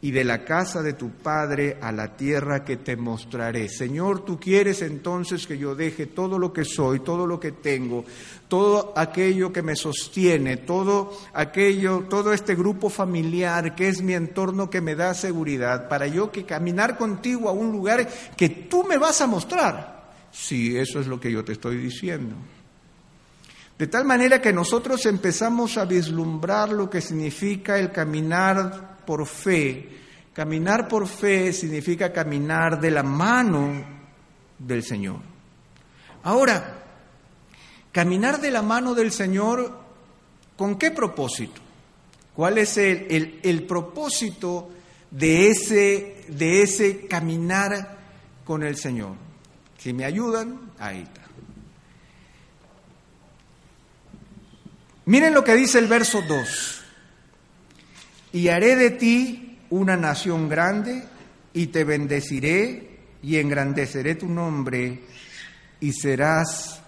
[0.00, 3.68] y de la casa de tu padre a la tierra que te mostraré.
[3.68, 8.04] Señor, tú quieres entonces que yo deje todo lo que soy, todo lo que tengo,
[8.46, 14.70] todo aquello que me sostiene, todo aquello, todo este grupo familiar que es mi entorno
[14.70, 18.98] que me da seguridad, para yo que caminar contigo a un lugar que tú me
[18.98, 19.98] vas a mostrar.
[20.30, 22.36] Sí, eso es lo que yo te estoy diciendo.
[23.76, 29.88] De tal manera que nosotros empezamos a vislumbrar lo que significa el caminar por fe.
[30.34, 33.82] Caminar por fe significa caminar de la mano
[34.58, 35.20] del Señor.
[36.24, 36.84] Ahora,
[37.90, 39.80] caminar de la mano del Señor,
[40.58, 41.58] ¿con qué propósito?
[42.34, 44.68] ¿Cuál es el, el, propósito
[45.10, 47.96] de ese, de ese caminar
[48.44, 49.14] con el Señor?
[49.78, 51.22] Si me ayudan, ahí está.
[55.06, 56.78] Miren lo que dice el verso 2
[58.32, 61.04] y haré de ti una nación grande
[61.52, 65.00] y te bendeciré y engrandeceré tu nombre
[65.80, 66.80] y serás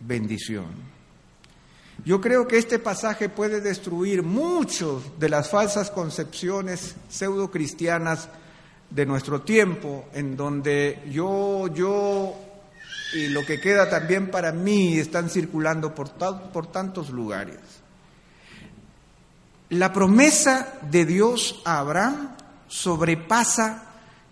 [0.00, 0.96] bendición.
[2.04, 8.28] Yo creo que este pasaje puede destruir muchas de las falsas concepciones pseudo cristianas
[8.90, 12.34] de nuestro tiempo, en donde yo, yo
[13.14, 16.12] y lo que queda también para mí están circulando por,
[16.52, 17.58] por tantos lugares.
[19.70, 22.36] La promesa de Dios a Abraham
[22.68, 23.82] sobrepasa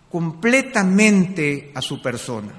[0.09, 2.53] completamente a su persona.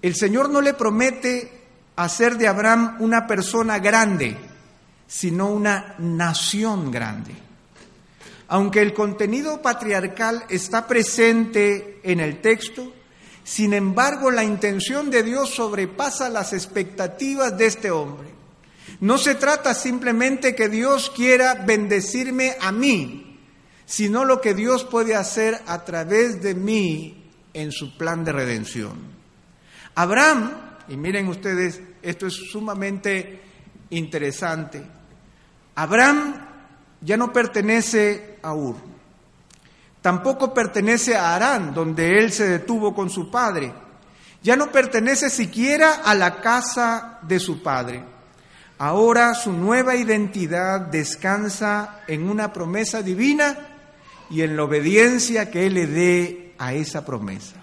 [0.00, 1.52] El Señor no le promete
[1.96, 4.36] hacer de Abraham una persona grande,
[5.06, 7.34] sino una nación grande.
[8.48, 12.94] Aunque el contenido patriarcal está presente en el texto,
[13.48, 18.28] Sin embargo, la intención de Dios sobrepasa las expectativas de este hombre.
[19.00, 23.38] No se trata simplemente que Dios quiera bendecirme a mí,
[23.86, 28.98] sino lo que Dios puede hacer a través de mí en su plan de redención.
[29.94, 30.52] Abraham,
[30.88, 33.40] y miren ustedes, esto es sumamente
[33.90, 34.84] interesante,
[35.76, 36.46] Abraham
[37.00, 38.76] ya no pertenece a Ur,
[40.02, 43.72] tampoco pertenece a Arán, donde él se detuvo con su padre,
[44.42, 48.17] ya no pertenece siquiera a la casa de su padre
[48.78, 53.58] Ahora su nueva identidad descansa en una promesa divina
[54.30, 57.56] y en la obediencia que Él le dé a esa promesa.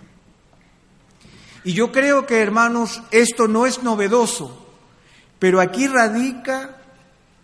[1.63, 4.67] Y yo creo que, hermanos, esto no es novedoso,
[5.39, 6.77] pero aquí radica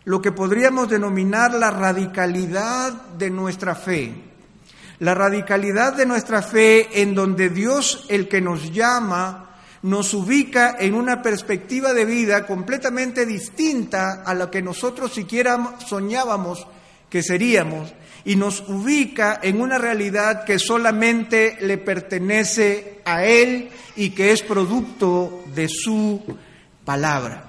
[0.03, 4.13] lo que podríamos denominar la radicalidad de nuestra fe.
[4.99, 9.50] La radicalidad de nuestra fe en donde Dios, el que nos llama,
[9.83, 16.67] nos ubica en una perspectiva de vida completamente distinta a la que nosotros siquiera soñábamos
[17.09, 24.11] que seríamos y nos ubica en una realidad que solamente le pertenece a Él y
[24.11, 26.21] que es producto de su
[26.85, 27.47] palabra.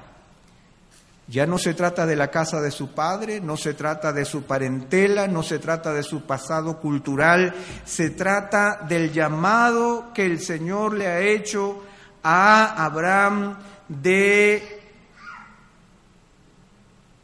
[1.28, 4.42] Ya no se trata de la casa de su padre, no se trata de su
[4.42, 7.54] parentela, no se trata de su pasado cultural,
[7.84, 11.82] se trata del llamado que el Señor le ha hecho
[12.22, 13.56] a Abraham
[13.88, 14.80] de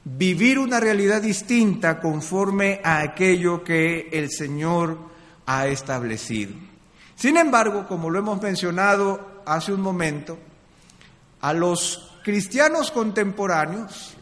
[0.05, 4.99] vivir una realidad distinta conforme a aquello que el Señor
[5.47, 6.55] ha establecido.
[7.15, 10.39] Sin embargo, como lo hemos mencionado hace un momento,
[11.41, 14.15] a los cristianos contemporáneos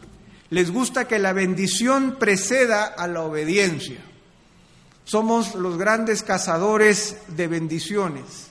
[0.49, 3.99] les gusta que la bendición preceda a la obediencia.
[5.03, 8.46] Somos los grandes cazadores de bendiciones.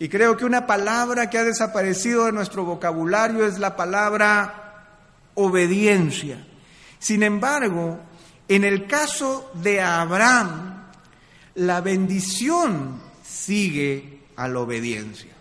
[0.00, 4.86] Y creo que una palabra que ha desaparecido de nuestro vocabulario es la palabra
[5.34, 6.42] obediencia.
[6.98, 8.00] Sin embargo,
[8.48, 10.86] en el caso de Abraham,
[11.56, 15.32] la bendición sigue a la obediencia.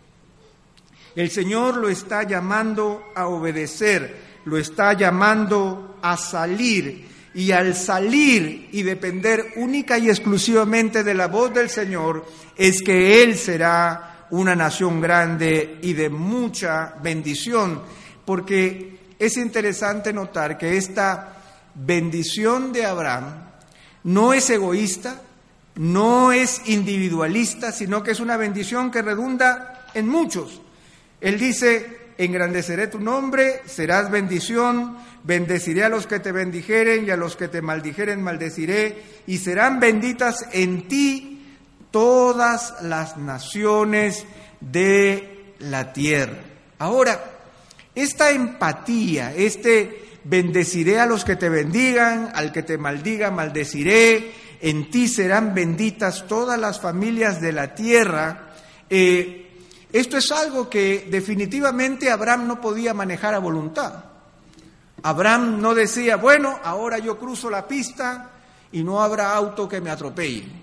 [1.16, 7.08] El Señor lo está llamando a obedecer, lo está llamando a salir.
[7.34, 12.26] Y al salir y depender única y exclusivamente de la voz del Señor,
[12.58, 17.82] es que Él será una nación grande y de mucha bendición,
[18.26, 21.38] porque es interesante notar que esta
[21.76, 23.50] bendición de Abraham
[24.04, 25.22] no es egoísta,
[25.76, 30.62] no es individualista, sino que es una bendición que redunda en muchos.
[31.22, 37.18] Él dice, engrandeceré tu nombre, serás bendición, bendeciré a los que te bendijeren y a
[37.18, 41.29] los que te maldijeren maldeciré, y serán benditas en ti
[41.92, 44.26] todas las naciones
[44.60, 46.38] de la tierra.
[46.78, 47.20] Ahora,
[47.96, 54.32] esta empatía, este bendeciré a los que te bendigan, al que te maldiga, maldeciré,
[54.62, 58.54] en ti serán benditas todas las familias de la tierra.
[58.90, 59.50] Eh,
[59.92, 64.04] esto es algo que definitivamente Abraham no podía manejar a voluntad.
[65.02, 68.32] Abraham no decía, bueno, ahora yo cruzo la pista
[68.72, 70.59] y no habrá auto que me atropelle.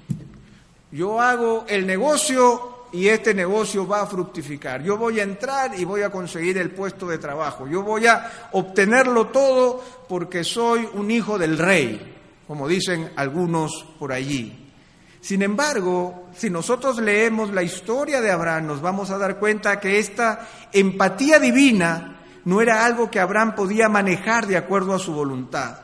[0.96, 4.82] Yo hago el negocio y este negocio va a fructificar.
[4.82, 7.68] Yo voy a entrar y voy a conseguir el puesto de trabajo.
[7.68, 12.16] Yo voy a obtenerlo todo porque soy un hijo del rey,
[12.48, 14.72] como dicen algunos por allí.
[15.20, 19.98] Sin embargo, si nosotros leemos la historia de Abraham, nos vamos a dar cuenta que
[19.98, 25.78] esta empatía divina no era algo que Abraham podía manejar de acuerdo a su voluntad.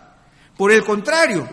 [0.56, 1.46] Por el contrario,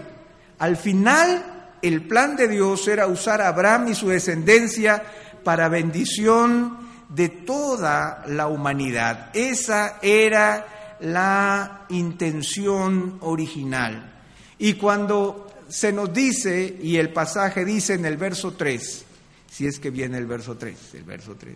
[0.60, 5.04] al final el plan de Dios era usar a Abraham y su descendencia
[5.44, 6.78] para bendición
[7.10, 9.30] de toda la humanidad.
[9.34, 14.22] Esa era la intención original.
[14.58, 19.06] Y cuando se nos dice, y el pasaje dice en el verso 3,
[19.50, 21.56] si es que viene el verso 3, el verso 3,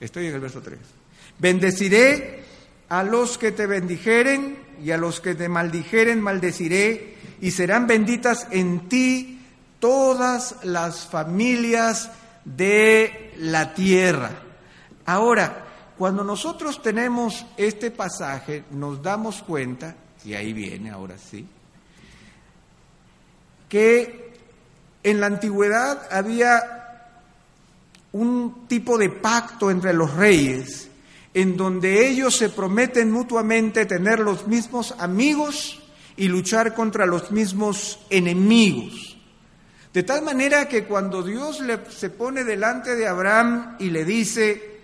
[0.00, 0.78] estoy en el verso 3,
[1.38, 2.42] bendeciré
[2.88, 8.46] a los que te bendijeren y a los que te maldijeren maldeciré y serán benditas
[8.50, 9.40] en ti
[9.78, 12.10] todas las familias
[12.44, 14.30] de la tierra.
[15.06, 15.66] Ahora,
[15.96, 21.46] cuando nosotros tenemos este pasaje, nos damos cuenta, y ahí viene ahora sí,
[23.68, 24.34] que
[25.02, 26.80] en la antigüedad había
[28.12, 30.88] un tipo de pacto entre los reyes,
[31.32, 35.79] en donde ellos se prometen mutuamente tener los mismos amigos
[36.16, 39.16] y luchar contra los mismos enemigos.
[39.92, 44.78] De tal manera que cuando Dios le, se pone delante de Abraham y le dice,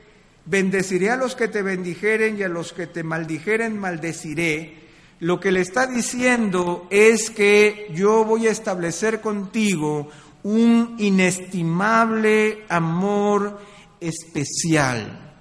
[0.46, 4.86] bendeciré a los que te bendijeren y a los que te maldijeren maldeciré,
[5.20, 10.10] lo que le está diciendo es que yo voy a establecer contigo
[10.42, 13.58] un inestimable amor
[14.00, 15.34] especial,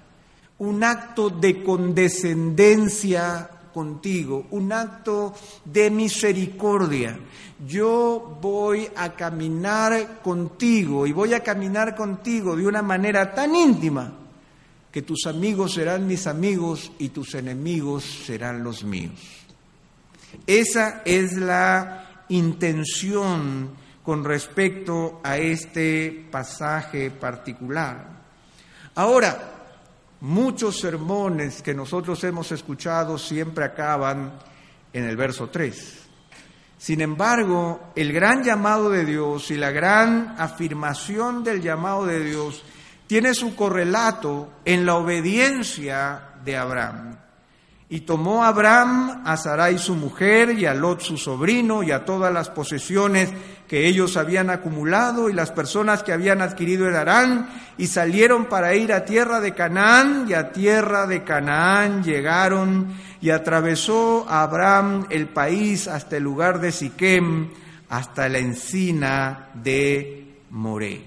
[0.58, 5.34] un acto de condescendencia contigo, un acto
[5.66, 7.18] de misericordia.
[7.68, 14.10] Yo voy a caminar contigo y voy a caminar contigo de una manera tan íntima
[14.90, 19.20] que tus amigos serán mis amigos y tus enemigos serán los míos.
[20.46, 23.72] Esa es la intención
[24.02, 28.06] con respecto a este pasaje particular.
[28.94, 29.55] Ahora,
[30.26, 34.32] muchos sermones que nosotros hemos escuchado siempre acaban
[34.92, 36.02] en el verso 3.
[36.76, 42.64] Sin embargo, el gran llamado de Dios y la gran afirmación del llamado de Dios
[43.06, 47.16] tiene su correlato en la obediencia de Abraham.
[47.88, 52.32] Y tomó Abraham a Sarai su mujer y a Lot su sobrino y a todas
[52.32, 53.32] las posesiones
[53.68, 58.74] que ellos habían acumulado y las personas que habían adquirido en Arán y salieron para
[58.74, 62.88] ir a tierra de Canaán y a tierra de Canaán llegaron
[63.20, 67.50] y atravesó Abraham el país hasta el lugar de Siquem
[67.88, 71.02] hasta la encina de Moré.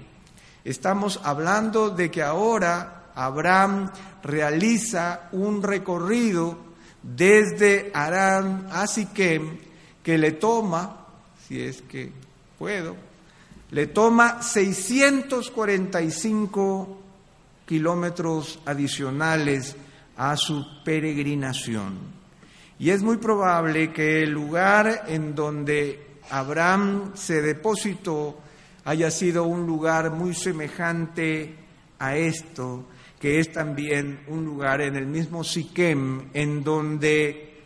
[0.64, 3.90] Estamos hablando de que ahora Abraham
[4.22, 6.69] realiza un recorrido
[7.02, 9.58] desde Arán a Siquem,
[10.02, 11.06] que le toma,
[11.46, 12.10] si es que
[12.58, 12.96] puedo,
[13.70, 16.98] le toma 645
[17.66, 19.76] kilómetros adicionales
[20.16, 22.18] a su peregrinación.
[22.78, 28.38] Y es muy probable que el lugar en donde Abraham se depositó
[28.84, 31.54] haya sido un lugar muy semejante
[31.98, 32.86] a esto,
[33.20, 37.60] que es también un lugar en el mismo Siquem en donde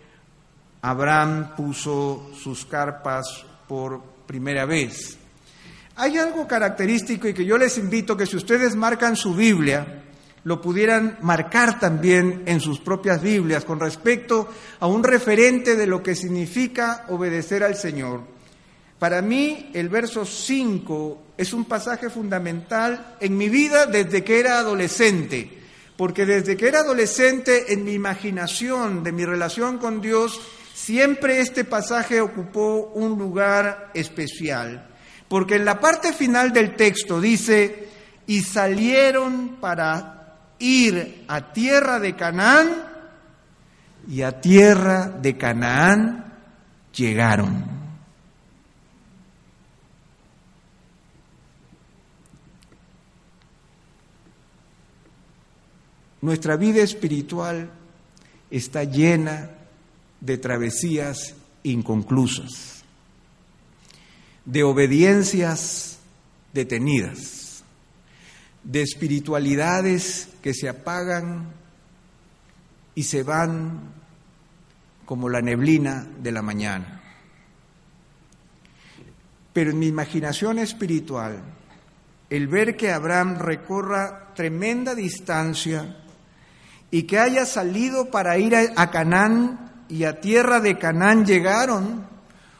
[0.83, 5.17] Abraham puso sus carpas por primera vez.
[5.95, 10.03] Hay algo característico y que yo les invito que si ustedes marcan su Biblia,
[10.43, 14.49] lo pudieran marcar también en sus propias Biblias con respecto
[14.81, 18.34] a un referente de lo que significa obedecer al Señor.
[19.05, 24.57] Para mí el verso 5 es un pasaje fundamental en mi vida desde que era
[24.57, 25.61] adolescente,
[25.95, 30.41] porque desde que era adolescente en mi imaginación de mi relación con Dios,
[30.73, 34.89] siempre este pasaje ocupó un lugar especial,
[35.29, 37.89] porque en la parte final del texto dice,
[38.27, 42.71] y salieron para ir a tierra de Canaán,
[44.09, 46.33] y a tierra de Canaán
[46.95, 47.74] llegaron.
[56.25, 57.71] Nuestra vida espiritual
[58.51, 59.51] está llena
[60.23, 62.83] de travesías inconclusas,
[64.47, 65.99] de obediencias
[66.55, 67.63] detenidas,
[68.63, 71.53] de espiritualidades que se apagan
[72.95, 73.81] y se van
[75.05, 77.03] como la neblina de la mañana.
[79.53, 81.43] Pero en mi imaginación espiritual,
[82.31, 86.01] el ver que Abraham recorra tremenda distancia
[86.95, 92.07] y que haya salido para ir a Canaán y a tierra de Canaán llegaron,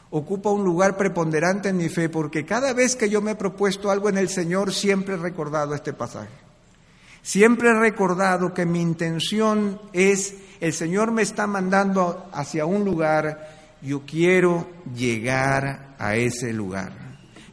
[0.09, 3.89] ocupa un lugar preponderante en mi fe, porque cada vez que yo me he propuesto
[3.89, 6.27] algo en el Señor, siempre he recordado este pasaje.
[7.21, 13.77] Siempre he recordado que mi intención es, el Señor me está mandando hacia un lugar,
[13.81, 16.91] yo quiero llegar a ese lugar.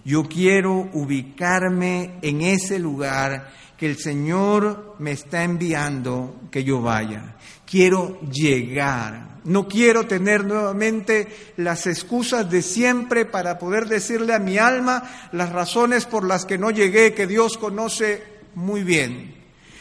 [0.04, 3.52] Yo quiero ubicarme en ese lugar
[3.82, 7.34] que el Señor me está enviando que yo vaya.
[7.68, 9.40] Quiero llegar.
[9.42, 11.26] No quiero tener nuevamente
[11.56, 15.02] las excusas de siempre para poder decirle a mi alma
[15.32, 18.22] las razones por las que no llegué, que Dios conoce
[18.54, 19.34] muy bien.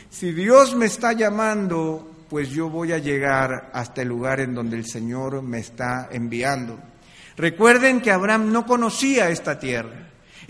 [0.10, 4.78] Si Dios me está llamando, pues yo voy a llegar hasta el lugar en donde
[4.78, 6.80] el Señor me está enviando.
[7.38, 10.01] Recuerden que Abraham no conocía esta tierra.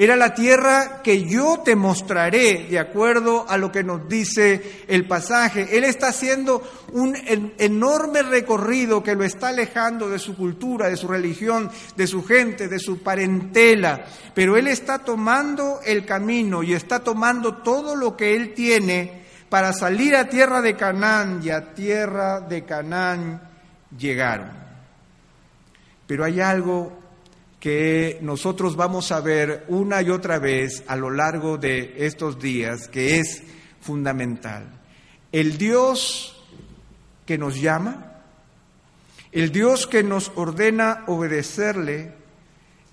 [0.02, 5.08] Era la tierra que yo te mostraré, de acuerdo a lo que nos dice el
[5.08, 5.78] pasaje.
[5.78, 7.16] Él está haciendo un
[7.60, 12.68] enorme recorrido que lo está alejando de su cultura, de su religión, de su gente,
[12.68, 14.04] de su parentela.
[14.34, 19.72] Pero él está tomando el camino y está tomando todo lo que él tiene para
[19.72, 23.40] salir a tierra de Canaán y a tierra de Canaán
[23.96, 24.50] llegaron.
[26.08, 27.01] Pero hay algo
[27.62, 32.88] que nosotros vamos a ver una y otra vez a lo largo de estos días,
[32.88, 33.44] que es
[33.80, 34.66] fundamental.
[35.32, 36.44] El Dios
[37.24, 38.24] que nos llama,
[39.32, 42.16] el Dios que nos ordena obedecerle,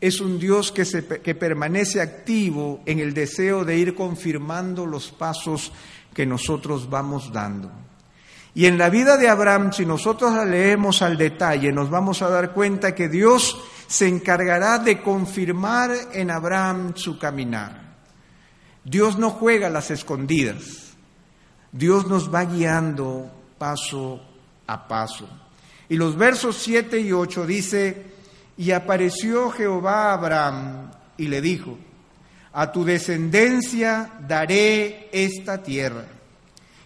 [0.03, 5.11] es un Dios que, se, que permanece activo en el deseo de ir confirmando los
[5.11, 5.73] pasos
[6.13, 7.73] que nosotros vamos dando.
[8.55, 12.29] Y en la vida de Abraham, si nosotros la leemos al detalle, nos vamos a
[12.29, 13.59] dar cuenta que Dios
[13.89, 17.97] se encargará de confirmar en Abraham su caminar.
[18.85, 20.93] Dios no juega las escondidas.
[21.73, 24.21] Dios nos va guiando paso
[24.67, 25.27] a paso.
[25.89, 28.07] Y los versos 7 y 8 dice,
[28.59, 31.79] y apareció Jehová a Abraham y le dijo,
[32.53, 36.05] a tu descendencia daré esta tierra.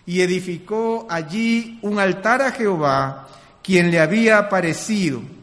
[0.07, 3.26] Y edificó allí un altar a Jehová,
[3.61, 5.41] quien le había aparecido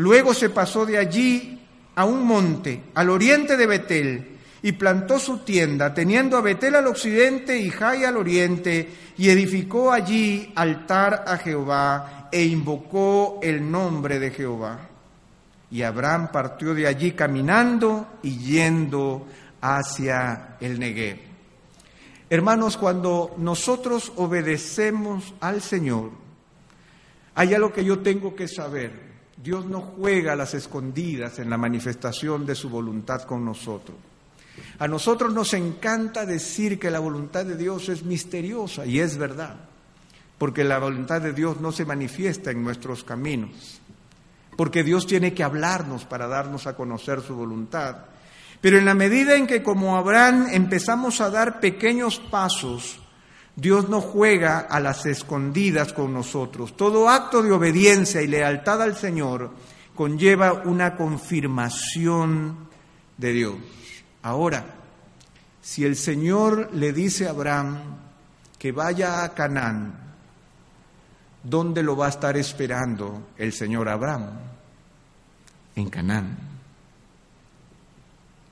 [0.00, 1.60] Luego se pasó de allí
[1.94, 6.86] a un monte, al oriente de Betel, y plantó su tienda, teniendo a Betel al
[6.86, 8.88] occidente y Jai al oriente,
[9.18, 14.88] y edificó allí altar a Jehová, e invocó el nombre de Jehová.
[15.70, 19.26] Y Abraham partió de allí caminando y yendo
[19.60, 21.18] hacia el Negev.
[22.30, 26.12] Hermanos, cuando nosotros obedecemos al Señor,
[27.34, 29.09] hay algo que yo tengo que saber.
[29.42, 33.96] Dios no juega a las escondidas en la manifestación de su voluntad con nosotros.
[34.78, 39.56] A nosotros nos encanta decir que la voluntad de Dios es misteriosa y es verdad,
[40.36, 43.80] porque la voluntad de Dios no se manifiesta en nuestros caminos,
[44.56, 47.96] porque Dios tiene que hablarnos para darnos a conocer su voluntad.
[48.60, 53.00] Pero en la medida en que como Abraham empezamos a dar pequeños pasos,
[53.60, 56.74] Dios no juega a las escondidas con nosotros.
[56.78, 59.50] Todo acto de obediencia y lealtad al Señor
[59.94, 62.56] conlleva una confirmación
[63.18, 63.54] de Dios.
[64.22, 64.64] Ahora,
[65.60, 67.80] si el Señor le dice a Abraham
[68.58, 69.92] que vaya a Canaán,
[71.42, 74.30] ¿dónde lo va a estar esperando el Señor Abraham?
[75.76, 76.38] En Canaán.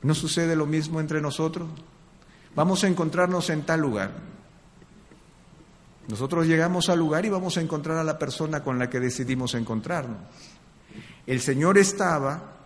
[0.03, 1.67] ¿No sucede lo mismo entre nosotros?
[2.55, 4.38] Vamos a encontrarnos en tal lugar.
[6.09, 9.55] Nosotros llegamos al lugar y vamos a encontrar a la persona con la que decidimos
[9.55, 10.19] encontrarnos.
[11.27, 12.57] El Señor estaba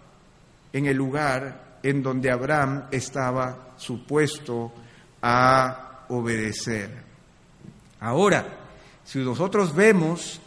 [0.73, 4.73] en el lugar en donde Abraham estaba supuesto
[5.21, 7.03] a obedecer.
[7.99, 8.47] Ahora,
[9.05, 10.41] si nosotros vemos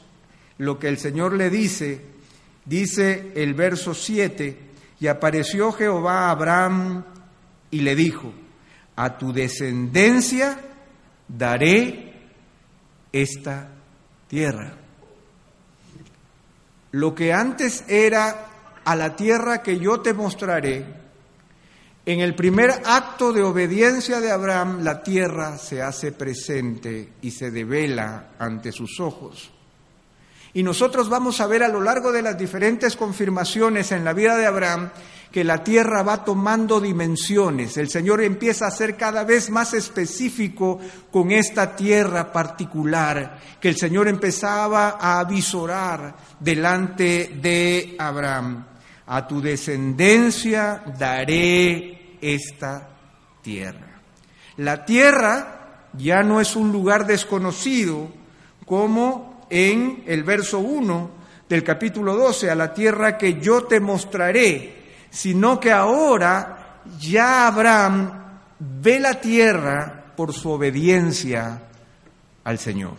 [0.57, 2.01] lo que el Señor le dice,
[2.63, 4.59] dice el verso 7,
[5.01, 7.03] y apareció Jehová a Abraham
[7.71, 8.31] y le dijo,
[8.95, 10.57] a tu descendencia
[11.27, 12.04] daré
[13.21, 13.69] esta
[14.27, 14.73] tierra.
[16.91, 18.47] Lo que antes era
[18.83, 20.85] a la tierra que yo te mostraré,
[22.05, 27.49] en el primer acto de obediencia de Abraham, la tierra se hace presente y se
[27.49, 29.51] devela ante sus ojos.
[30.55, 34.37] Y nosotros vamos a ver a lo largo de las diferentes confirmaciones en la vida
[34.37, 34.89] de Abraham
[35.29, 37.75] que la tierra va tomando dimensiones.
[37.75, 40.79] El Señor empieza a ser cada vez más específico
[41.11, 48.65] con esta tierra particular que el Señor empezaba a avisorar delante de Abraham.
[49.07, 52.91] A tu descendencia daré esta
[53.41, 53.99] tierra.
[54.55, 58.07] La tierra ya no es un lugar desconocido
[58.65, 61.09] como en el verso 1
[61.47, 64.85] del capítulo 12, a la tierra que yo te mostraré
[65.15, 68.11] sino que ahora ya Abraham
[68.59, 71.69] ve la tierra por su obediencia
[72.43, 72.95] al Señor.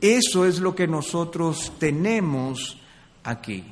[0.00, 2.80] Eso es lo que nosotros tenemos
[3.24, 3.64] aquí.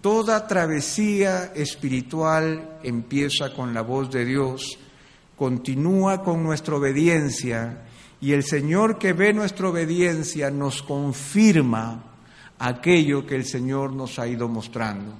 [0.00, 4.76] Toda travesía espiritual empieza con la voz de Dios,
[5.36, 7.82] continúa con nuestra obediencia
[8.20, 12.04] y el Señor que ve nuestra obediencia nos confirma
[12.58, 15.14] aquello que el Señor nos ha ido mostrando.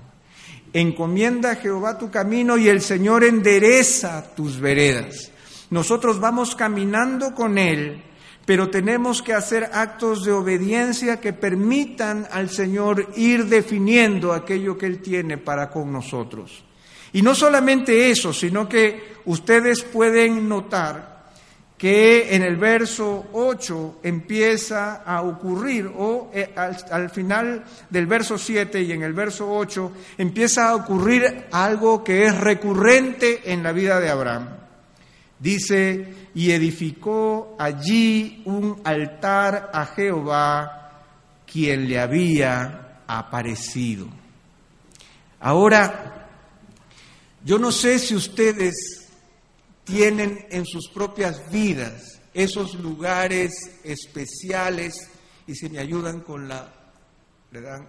[0.73, 5.33] Encomienda a Jehová tu camino y el Señor endereza tus veredas.
[5.71, 8.03] Nosotros vamos caminando con Él,
[8.45, 14.87] pero tenemos que hacer actos de obediencia que permitan al Señor ir definiendo aquello que
[14.87, 16.65] Él tiene para con nosotros.
[17.13, 21.20] Y no solamente eso, sino que ustedes pueden notar
[21.81, 28.83] que en el verso 8 empieza a ocurrir, o eh, al, final del verso 7
[28.83, 33.99] y en el verso 8 empieza a ocurrir algo que es recurrente en la vida
[33.99, 34.51] de Abraham.
[35.39, 41.07] Dice, y edificó allí un altar a Jehová,
[41.51, 44.07] quien le había aparecido.
[45.41, 46.27] Ahora,
[47.43, 49.00] Yo no sé si ustedes
[49.91, 54.95] tienen en sus propias vidas esos lugares especiales
[55.49, 56.73] y si me ayudan con la,
[57.51, 57.89] le dan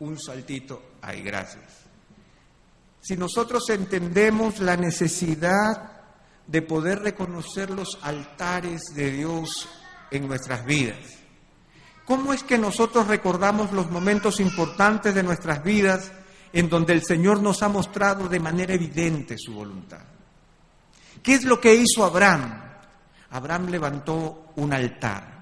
[0.00, 1.64] un saltito, ay, gracias.
[3.00, 5.92] Si nosotros entendemos la necesidad
[6.46, 9.68] de poder reconocer los altares de Dios
[10.10, 10.98] en nuestras vidas,
[12.04, 16.12] ¿cómo es que nosotros recordamos los momentos importantes de nuestras vidas
[16.54, 20.02] en donde el Señor nos ha mostrado de manera evidente su voluntad?
[21.22, 22.62] ¿Qué es lo que hizo Abraham?
[23.30, 25.34] Abraham levantó un altar.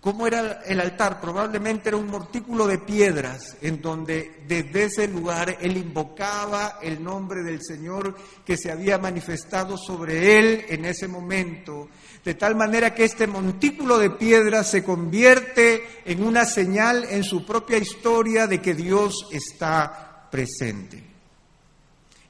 [0.00, 1.20] ¿Cómo era el altar?
[1.20, 7.42] Probablemente era un montículo de piedras en donde desde ese lugar él invocaba el nombre
[7.42, 11.90] del Señor que se había manifestado sobre él en ese momento,
[12.24, 17.44] de tal manera que este montículo de piedras se convierte en una señal en su
[17.44, 21.04] propia historia de que Dios está presente.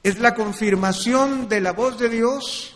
[0.03, 2.75] Es la confirmación de la voz de Dios,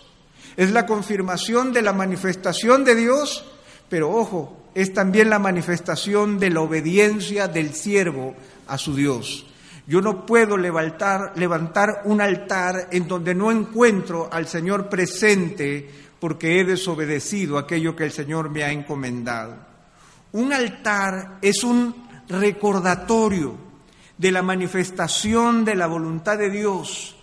[0.55, 3.43] es la confirmación de la manifestación de Dios,
[3.89, 8.36] pero ojo, es también la manifestación de la obediencia del siervo
[8.67, 9.47] a su Dios.
[9.88, 16.59] Yo no puedo levantar, levantar un altar en donde no encuentro al Señor presente porque
[16.59, 19.55] he desobedecido aquello que el Señor me ha encomendado.
[20.34, 21.95] Un altar es un
[22.28, 23.55] recordatorio
[24.17, 27.14] de la manifestación de la voluntad de Dios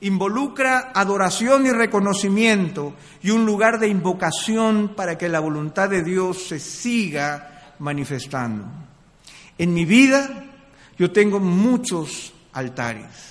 [0.00, 6.44] involucra adoración y reconocimiento y un lugar de invocación para que la voluntad de Dios
[6.48, 8.66] se siga manifestando.
[9.58, 10.44] En mi vida
[10.98, 13.29] yo tengo muchos altares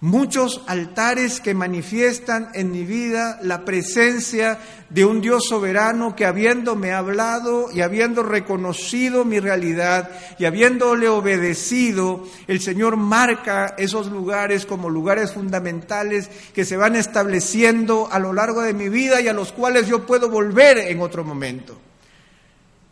[0.00, 4.58] muchos altares que manifiestan en mi vida la presencia
[4.90, 12.24] de un Dios soberano que habiéndome hablado y habiendo reconocido mi realidad y habiéndole obedecido,
[12.46, 18.62] el Señor marca esos lugares como lugares fundamentales que se van estableciendo a lo largo
[18.62, 21.87] de mi vida y a los cuales yo puedo volver en otro momento.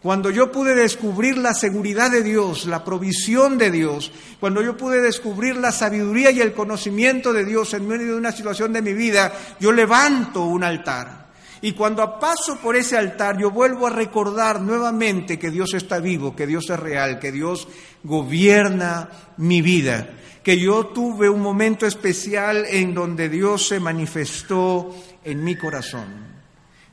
[0.07, 5.01] Cuando yo pude descubrir la seguridad de Dios, la provisión de Dios, cuando yo pude
[5.03, 8.93] descubrir la sabiduría y el conocimiento de Dios en medio de una situación de mi
[8.93, 11.27] vida, yo levanto un altar.
[11.61, 16.37] Y cuando paso por ese altar, yo vuelvo a recordar nuevamente que Dios está vivo,
[16.37, 17.67] que Dios es real, que Dios
[18.05, 20.09] gobierna mi vida,
[20.45, 24.95] que yo tuve un momento especial en donde Dios se manifestó
[25.25, 26.37] en mi corazón.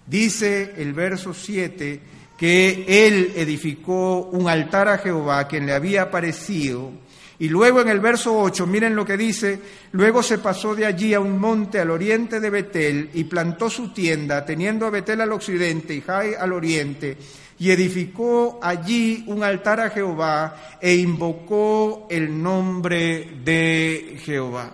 [0.07, 6.91] Dice el verso 7 que él edificó un altar a Jehová, quien le había aparecido.
[7.39, 9.59] Y luego en el verso 8, miren lo que dice,
[9.91, 13.89] luego se pasó de allí a un monte al oriente de Betel y plantó su
[13.93, 17.17] tienda, teniendo a Betel al occidente y Jai al oriente,
[17.59, 24.71] y edificó allí un altar a Jehová e invocó el nombre de Jehová.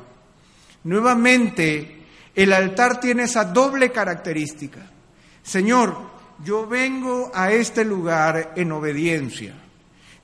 [0.84, 1.98] Nuevamente,
[2.36, 4.80] el altar tiene esa doble característica.
[5.44, 6.09] Señor,
[6.44, 9.54] yo vengo a este lugar en obediencia.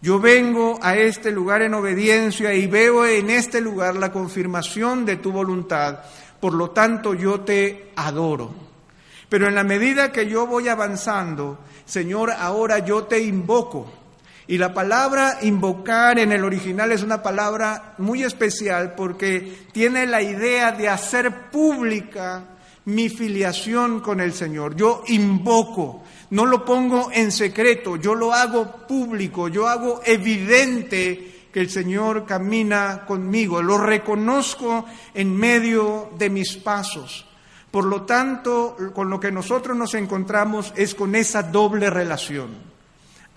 [0.01, 5.17] Yo vengo a este lugar en obediencia y veo en este lugar la confirmación de
[5.17, 5.99] tu voluntad.
[6.39, 8.53] Por lo tanto, yo te adoro.
[9.29, 13.91] Pero en la medida que yo voy avanzando, Señor, ahora yo te invoco.
[14.47, 20.21] Y la palabra invocar en el original es una palabra muy especial porque tiene la
[20.21, 22.43] idea de hacer pública
[22.85, 24.75] mi filiación con el Señor.
[24.75, 31.61] Yo invoco, no lo pongo en secreto, yo lo hago público, yo hago evidente que
[31.61, 37.25] el Señor camina conmigo, lo reconozco en medio de mis pasos.
[37.71, 42.49] Por lo tanto, con lo que nosotros nos encontramos es con esa doble relación.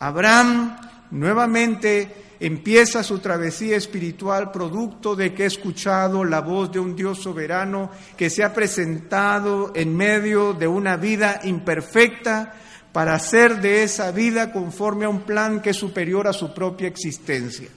[0.01, 0.77] Abraham
[1.11, 7.21] nuevamente empieza su travesía espiritual producto de que ha escuchado la voz de un Dios
[7.21, 12.55] soberano que se ha presentado en medio de una vida imperfecta
[12.93, 16.89] para hacer de esa vida conforme a un plan que es superior a su propia
[16.89, 17.69] existencia.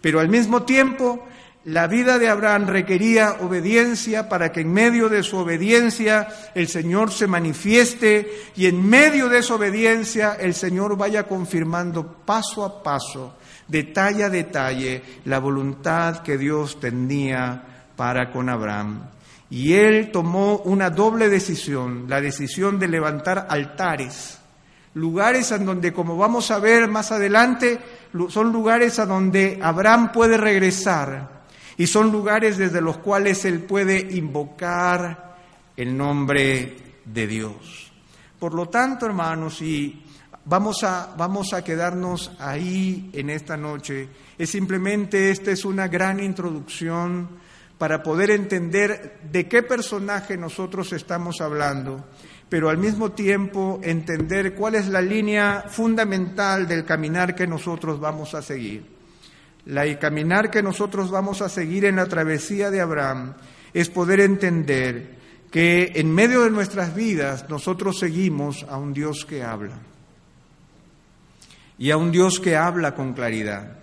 [0.00, 1.26] Pero al mismo tiempo,
[1.64, 7.10] la vida de Abraham requería obediencia para que en medio de su obediencia el Señor
[7.10, 13.34] se manifieste y en medio de esa obediencia el Señor vaya confirmando paso a paso
[13.68, 17.62] detalle a detalle la voluntad que Dios tenía
[17.96, 19.02] para con Abraham.
[19.48, 24.38] Y él tomó una doble decisión, la decisión de levantar altares,
[24.94, 27.78] lugares en donde, como vamos a ver más adelante,
[28.28, 31.44] son lugares a donde Abraham puede regresar
[31.76, 35.36] y son lugares desde los cuales él puede invocar
[35.76, 37.92] el nombre de Dios.
[38.38, 40.05] Por lo tanto, hermanos, y
[40.46, 44.08] vamos a, quedarnos ahí en esta noche.
[44.38, 47.28] Es simplemente, esta es una gran introducción
[47.78, 52.06] para poder entender de qué personaje nosotros estamos hablando,
[52.48, 58.34] pero al mismo tiempo entender cuál es la línea fundamental del caminar que nosotros vamos
[58.34, 58.96] a seguir.
[59.66, 63.34] La caminar que nosotros vamos a seguir en la travesía de Abraham
[63.74, 65.16] es poder entender
[65.50, 69.76] que en medio de nuestras vidas nosotros seguimos a un Dios que habla
[71.78, 73.78] y a un Dios que habla con claridad,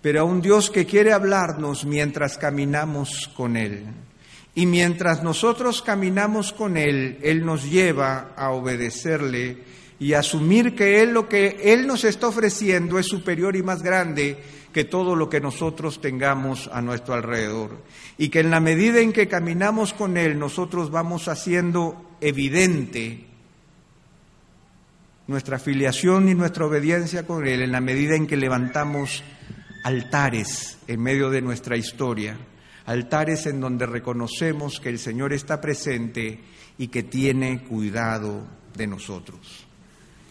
[0.00, 3.84] pero a un Dios que quiere hablarnos mientras caminamos con Él.
[4.54, 9.58] Y mientras nosotros caminamos con Él, Él nos lleva a obedecerle
[9.98, 14.38] y asumir que Él lo que Él nos está ofreciendo es superior y más grande
[14.72, 17.82] que todo lo que nosotros tengamos a nuestro alrededor.
[18.18, 23.33] Y que en la medida en que caminamos con Él, nosotros vamos haciendo evidente
[25.26, 29.22] nuestra filiación y nuestra obediencia con Él en la medida en que levantamos
[29.84, 32.36] altares en medio de nuestra historia,
[32.86, 36.40] altares en donde reconocemos que el Señor está presente
[36.76, 39.66] y que tiene cuidado de nosotros.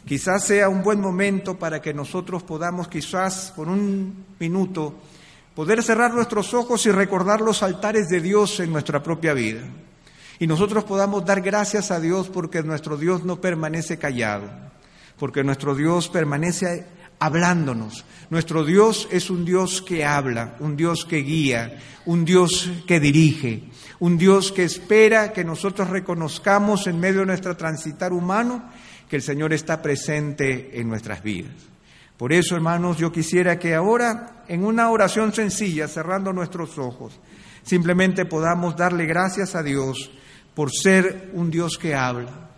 [0.06, 4.96] Quizás sea un buen momento para que nosotros podamos, quizás por un minuto,
[5.56, 9.62] poder cerrar nuestros ojos y recordar los altares de Dios en nuestra propia vida.
[10.39, 14.50] Y nosotros podamos dar gracias a Dios porque nuestro Dios no permanece callado
[15.18, 16.86] porque nuestro Dios permanece
[17.20, 18.05] hablándonos.
[18.30, 23.64] Nuestro Dios es un Dios que habla, un Dios que guía, un Dios que dirige,
[23.99, 28.70] un Dios que espera que nosotros reconozcamos en medio de nuestro transitar humano
[29.09, 31.53] que el Señor está presente en nuestras vidas.
[32.18, 37.20] Por eso, hermanos, yo quisiera que ahora, en una oración sencilla, cerrando nuestros ojos,
[37.64, 40.11] simplemente podamos darle gracias a Dios
[40.53, 42.49] por ser un Dios que habla,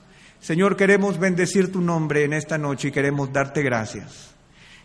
[0.45, 4.35] Señor, queremos bendecir tu nombre en esta noche y queremos darte gracias.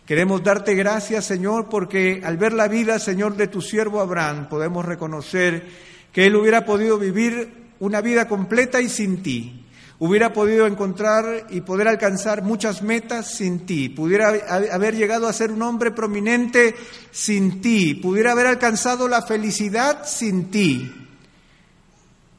[0.07, 4.83] Queremos darte gracias, Señor, porque al ver la vida, Señor, de tu siervo Abraham, podemos
[4.83, 5.63] reconocer
[6.11, 9.67] que él hubiera podido vivir una vida completa y sin ti.
[9.99, 13.87] Hubiera podido encontrar y poder alcanzar muchas metas sin ti.
[13.87, 14.29] Pudiera
[14.71, 16.73] haber llegado a ser un hombre prominente
[17.11, 17.93] sin ti.
[17.93, 21.00] Pudiera haber alcanzado la felicidad sin ti.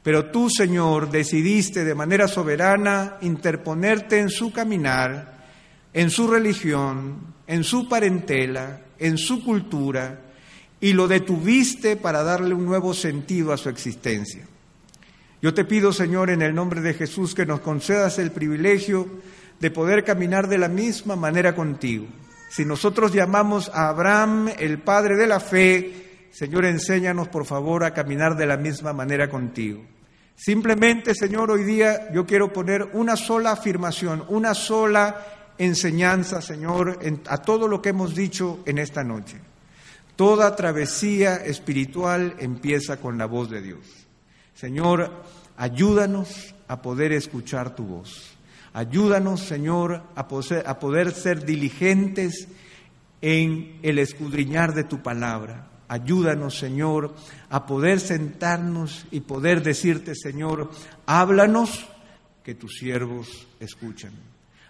[0.03, 5.45] Pero tú, Señor, decidiste de manera soberana interponerte en su caminar,
[5.93, 10.19] en su religión, en su parentela, en su cultura,
[10.81, 14.45] y lo detuviste para darle un nuevo sentido a su existencia.
[15.41, 19.07] Yo te pido, Señor, en el nombre de Jesús, que nos concedas el privilegio
[19.61, 22.05] de poder caminar de la misma manera contigo.
[22.49, 27.93] Si nosotros llamamos a Abraham el padre de la fe, Señor, enséñanos por favor a
[27.93, 29.83] caminar de la misma manera contigo.
[30.35, 37.37] Simplemente, Señor, hoy día yo quiero poner una sola afirmación, una sola enseñanza, Señor, a
[37.37, 39.39] todo lo que hemos dicho en esta noche.
[40.15, 43.79] Toda travesía espiritual empieza con la voz de Dios.
[44.53, 45.11] Señor,
[45.57, 48.35] ayúdanos a poder escuchar tu voz.
[48.73, 52.47] Ayúdanos, Señor, a poder, a poder ser diligentes
[53.21, 55.67] en el escudriñar de tu palabra.
[55.93, 57.13] Ayúdanos, Señor,
[57.51, 60.71] a poder sentarnos y poder decirte, Señor,
[61.05, 61.85] háblanos
[62.43, 64.11] que tus siervos escuchan.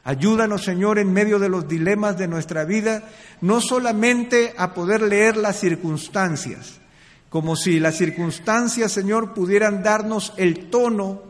[0.04, 3.08] Ayúdanos, Señor, en medio de los dilemas de nuestra vida,
[3.40, 6.82] no solamente a poder leer las circunstancias,
[7.30, 11.22] como si las circunstancias, Señor, pudieran darnos el tono,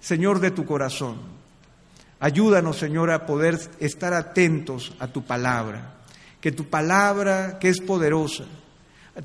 [0.00, 1.18] Señor, de tu corazón.
[2.20, 5.96] Ayúdanos, Señor, a poder estar atentos a tu palabra,
[6.40, 8.46] que tu palabra, que es poderosa,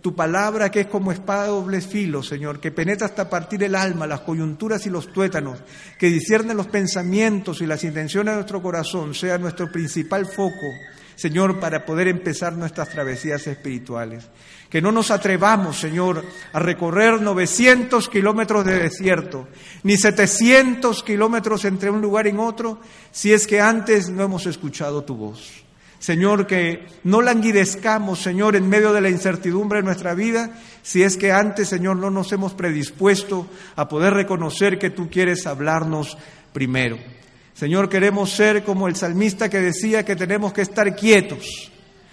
[0.02, 3.74] tu palabra que es como espada de doble filo, Señor, que penetra hasta partir el
[3.74, 5.60] alma, las coyunturas y los tuétanos,
[5.98, 10.68] que discierne los pensamientos y las intenciones de nuestro corazón, sea nuestro principal foco,
[11.16, 14.28] Señor, para poder empezar nuestras travesías espirituales.
[14.70, 19.48] Que no nos atrevamos, Señor, a recorrer 900 kilómetros de desierto,
[19.84, 22.82] ni 700 kilómetros entre un lugar y otro,
[23.12, 25.67] si es que antes no hemos escuchado tu voz.
[26.00, 30.52] Señor, que no languidezcamos, Señor, en medio de la incertidumbre de nuestra vida,
[30.84, 35.48] si es que antes, Señor, no nos hemos predispuesto a poder reconocer que tú quieres
[35.48, 36.18] hablarnos
[36.54, 36.98] primero.
[37.54, 41.72] Señor, queremos ser como el salmista que decía que tenemos que estar quietos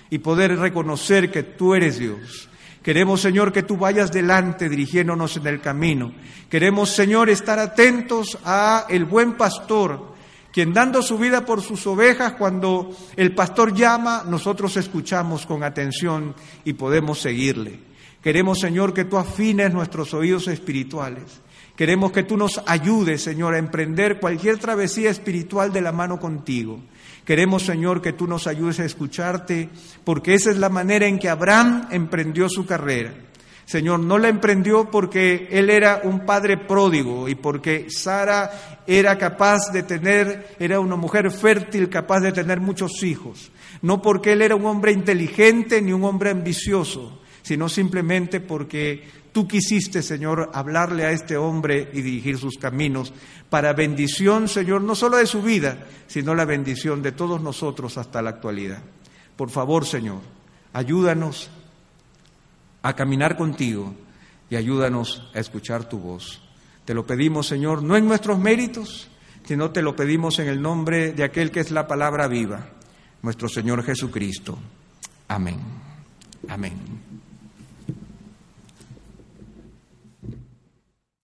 [0.09, 2.49] y poder reconocer que tú eres Dios.
[2.83, 6.15] Queremos, Señor, que tú vayas delante dirigiéndonos en el camino.
[6.49, 10.14] Queremos, Señor, estar atentos a el buen pastor
[10.55, 16.33] quien dando su vida por sus ovejas, cuando el pastor llama, nosotros escuchamos con atención
[16.65, 17.81] y podemos seguirle.
[18.23, 21.43] Queremos, Señor, que tú afines nuestros oídos espirituales,
[21.77, 26.79] Queremos que tú nos ayudes, Señor, a emprender cualquier travesía espiritual de la mano contigo.
[27.25, 29.71] Queremos, Señor, que tú nos ayudes a escucharte,
[30.05, 33.13] porque esa es la manera en que Abraham emprendió su carrera.
[33.65, 39.73] Señor, no la emprendió porque él era un padre pródigo y porque Sara era capaz
[39.73, 43.51] de tener, era una mujer fértil capaz de tener muchos hijos.
[43.81, 49.03] No porque él era un hombre inteligente ni un hombre ambicioso, sino simplemente porque
[49.33, 53.13] tú quisiste, Señor, hablarle a este hombre y dirigir sus caminos
[53.49, 58.21] para bendición, Señor, no solo de su vida, sino la bendición de todos nosotros hasta
[58.21, 58.83] la actualidad.
[59.37, 60.21] Por favor, Señor,
[60.73, 61.51] ayúdanos
[62.85, 63.95] a caminar contigo
[64.51, 66.43] y ayúdanos a escuchar tu voz.
[66.85, 69.09] Te lo pedimos, Señor, no en nuestros méritos,
[69.47, 72.69] sino te lo pedimos en el nombre de aquel que es la palabra viva,
[73.23, 74.59] nuestro Señor Jesucristo.
[75.29, 75.59] Amén.
[76.47, 77.04] Amén.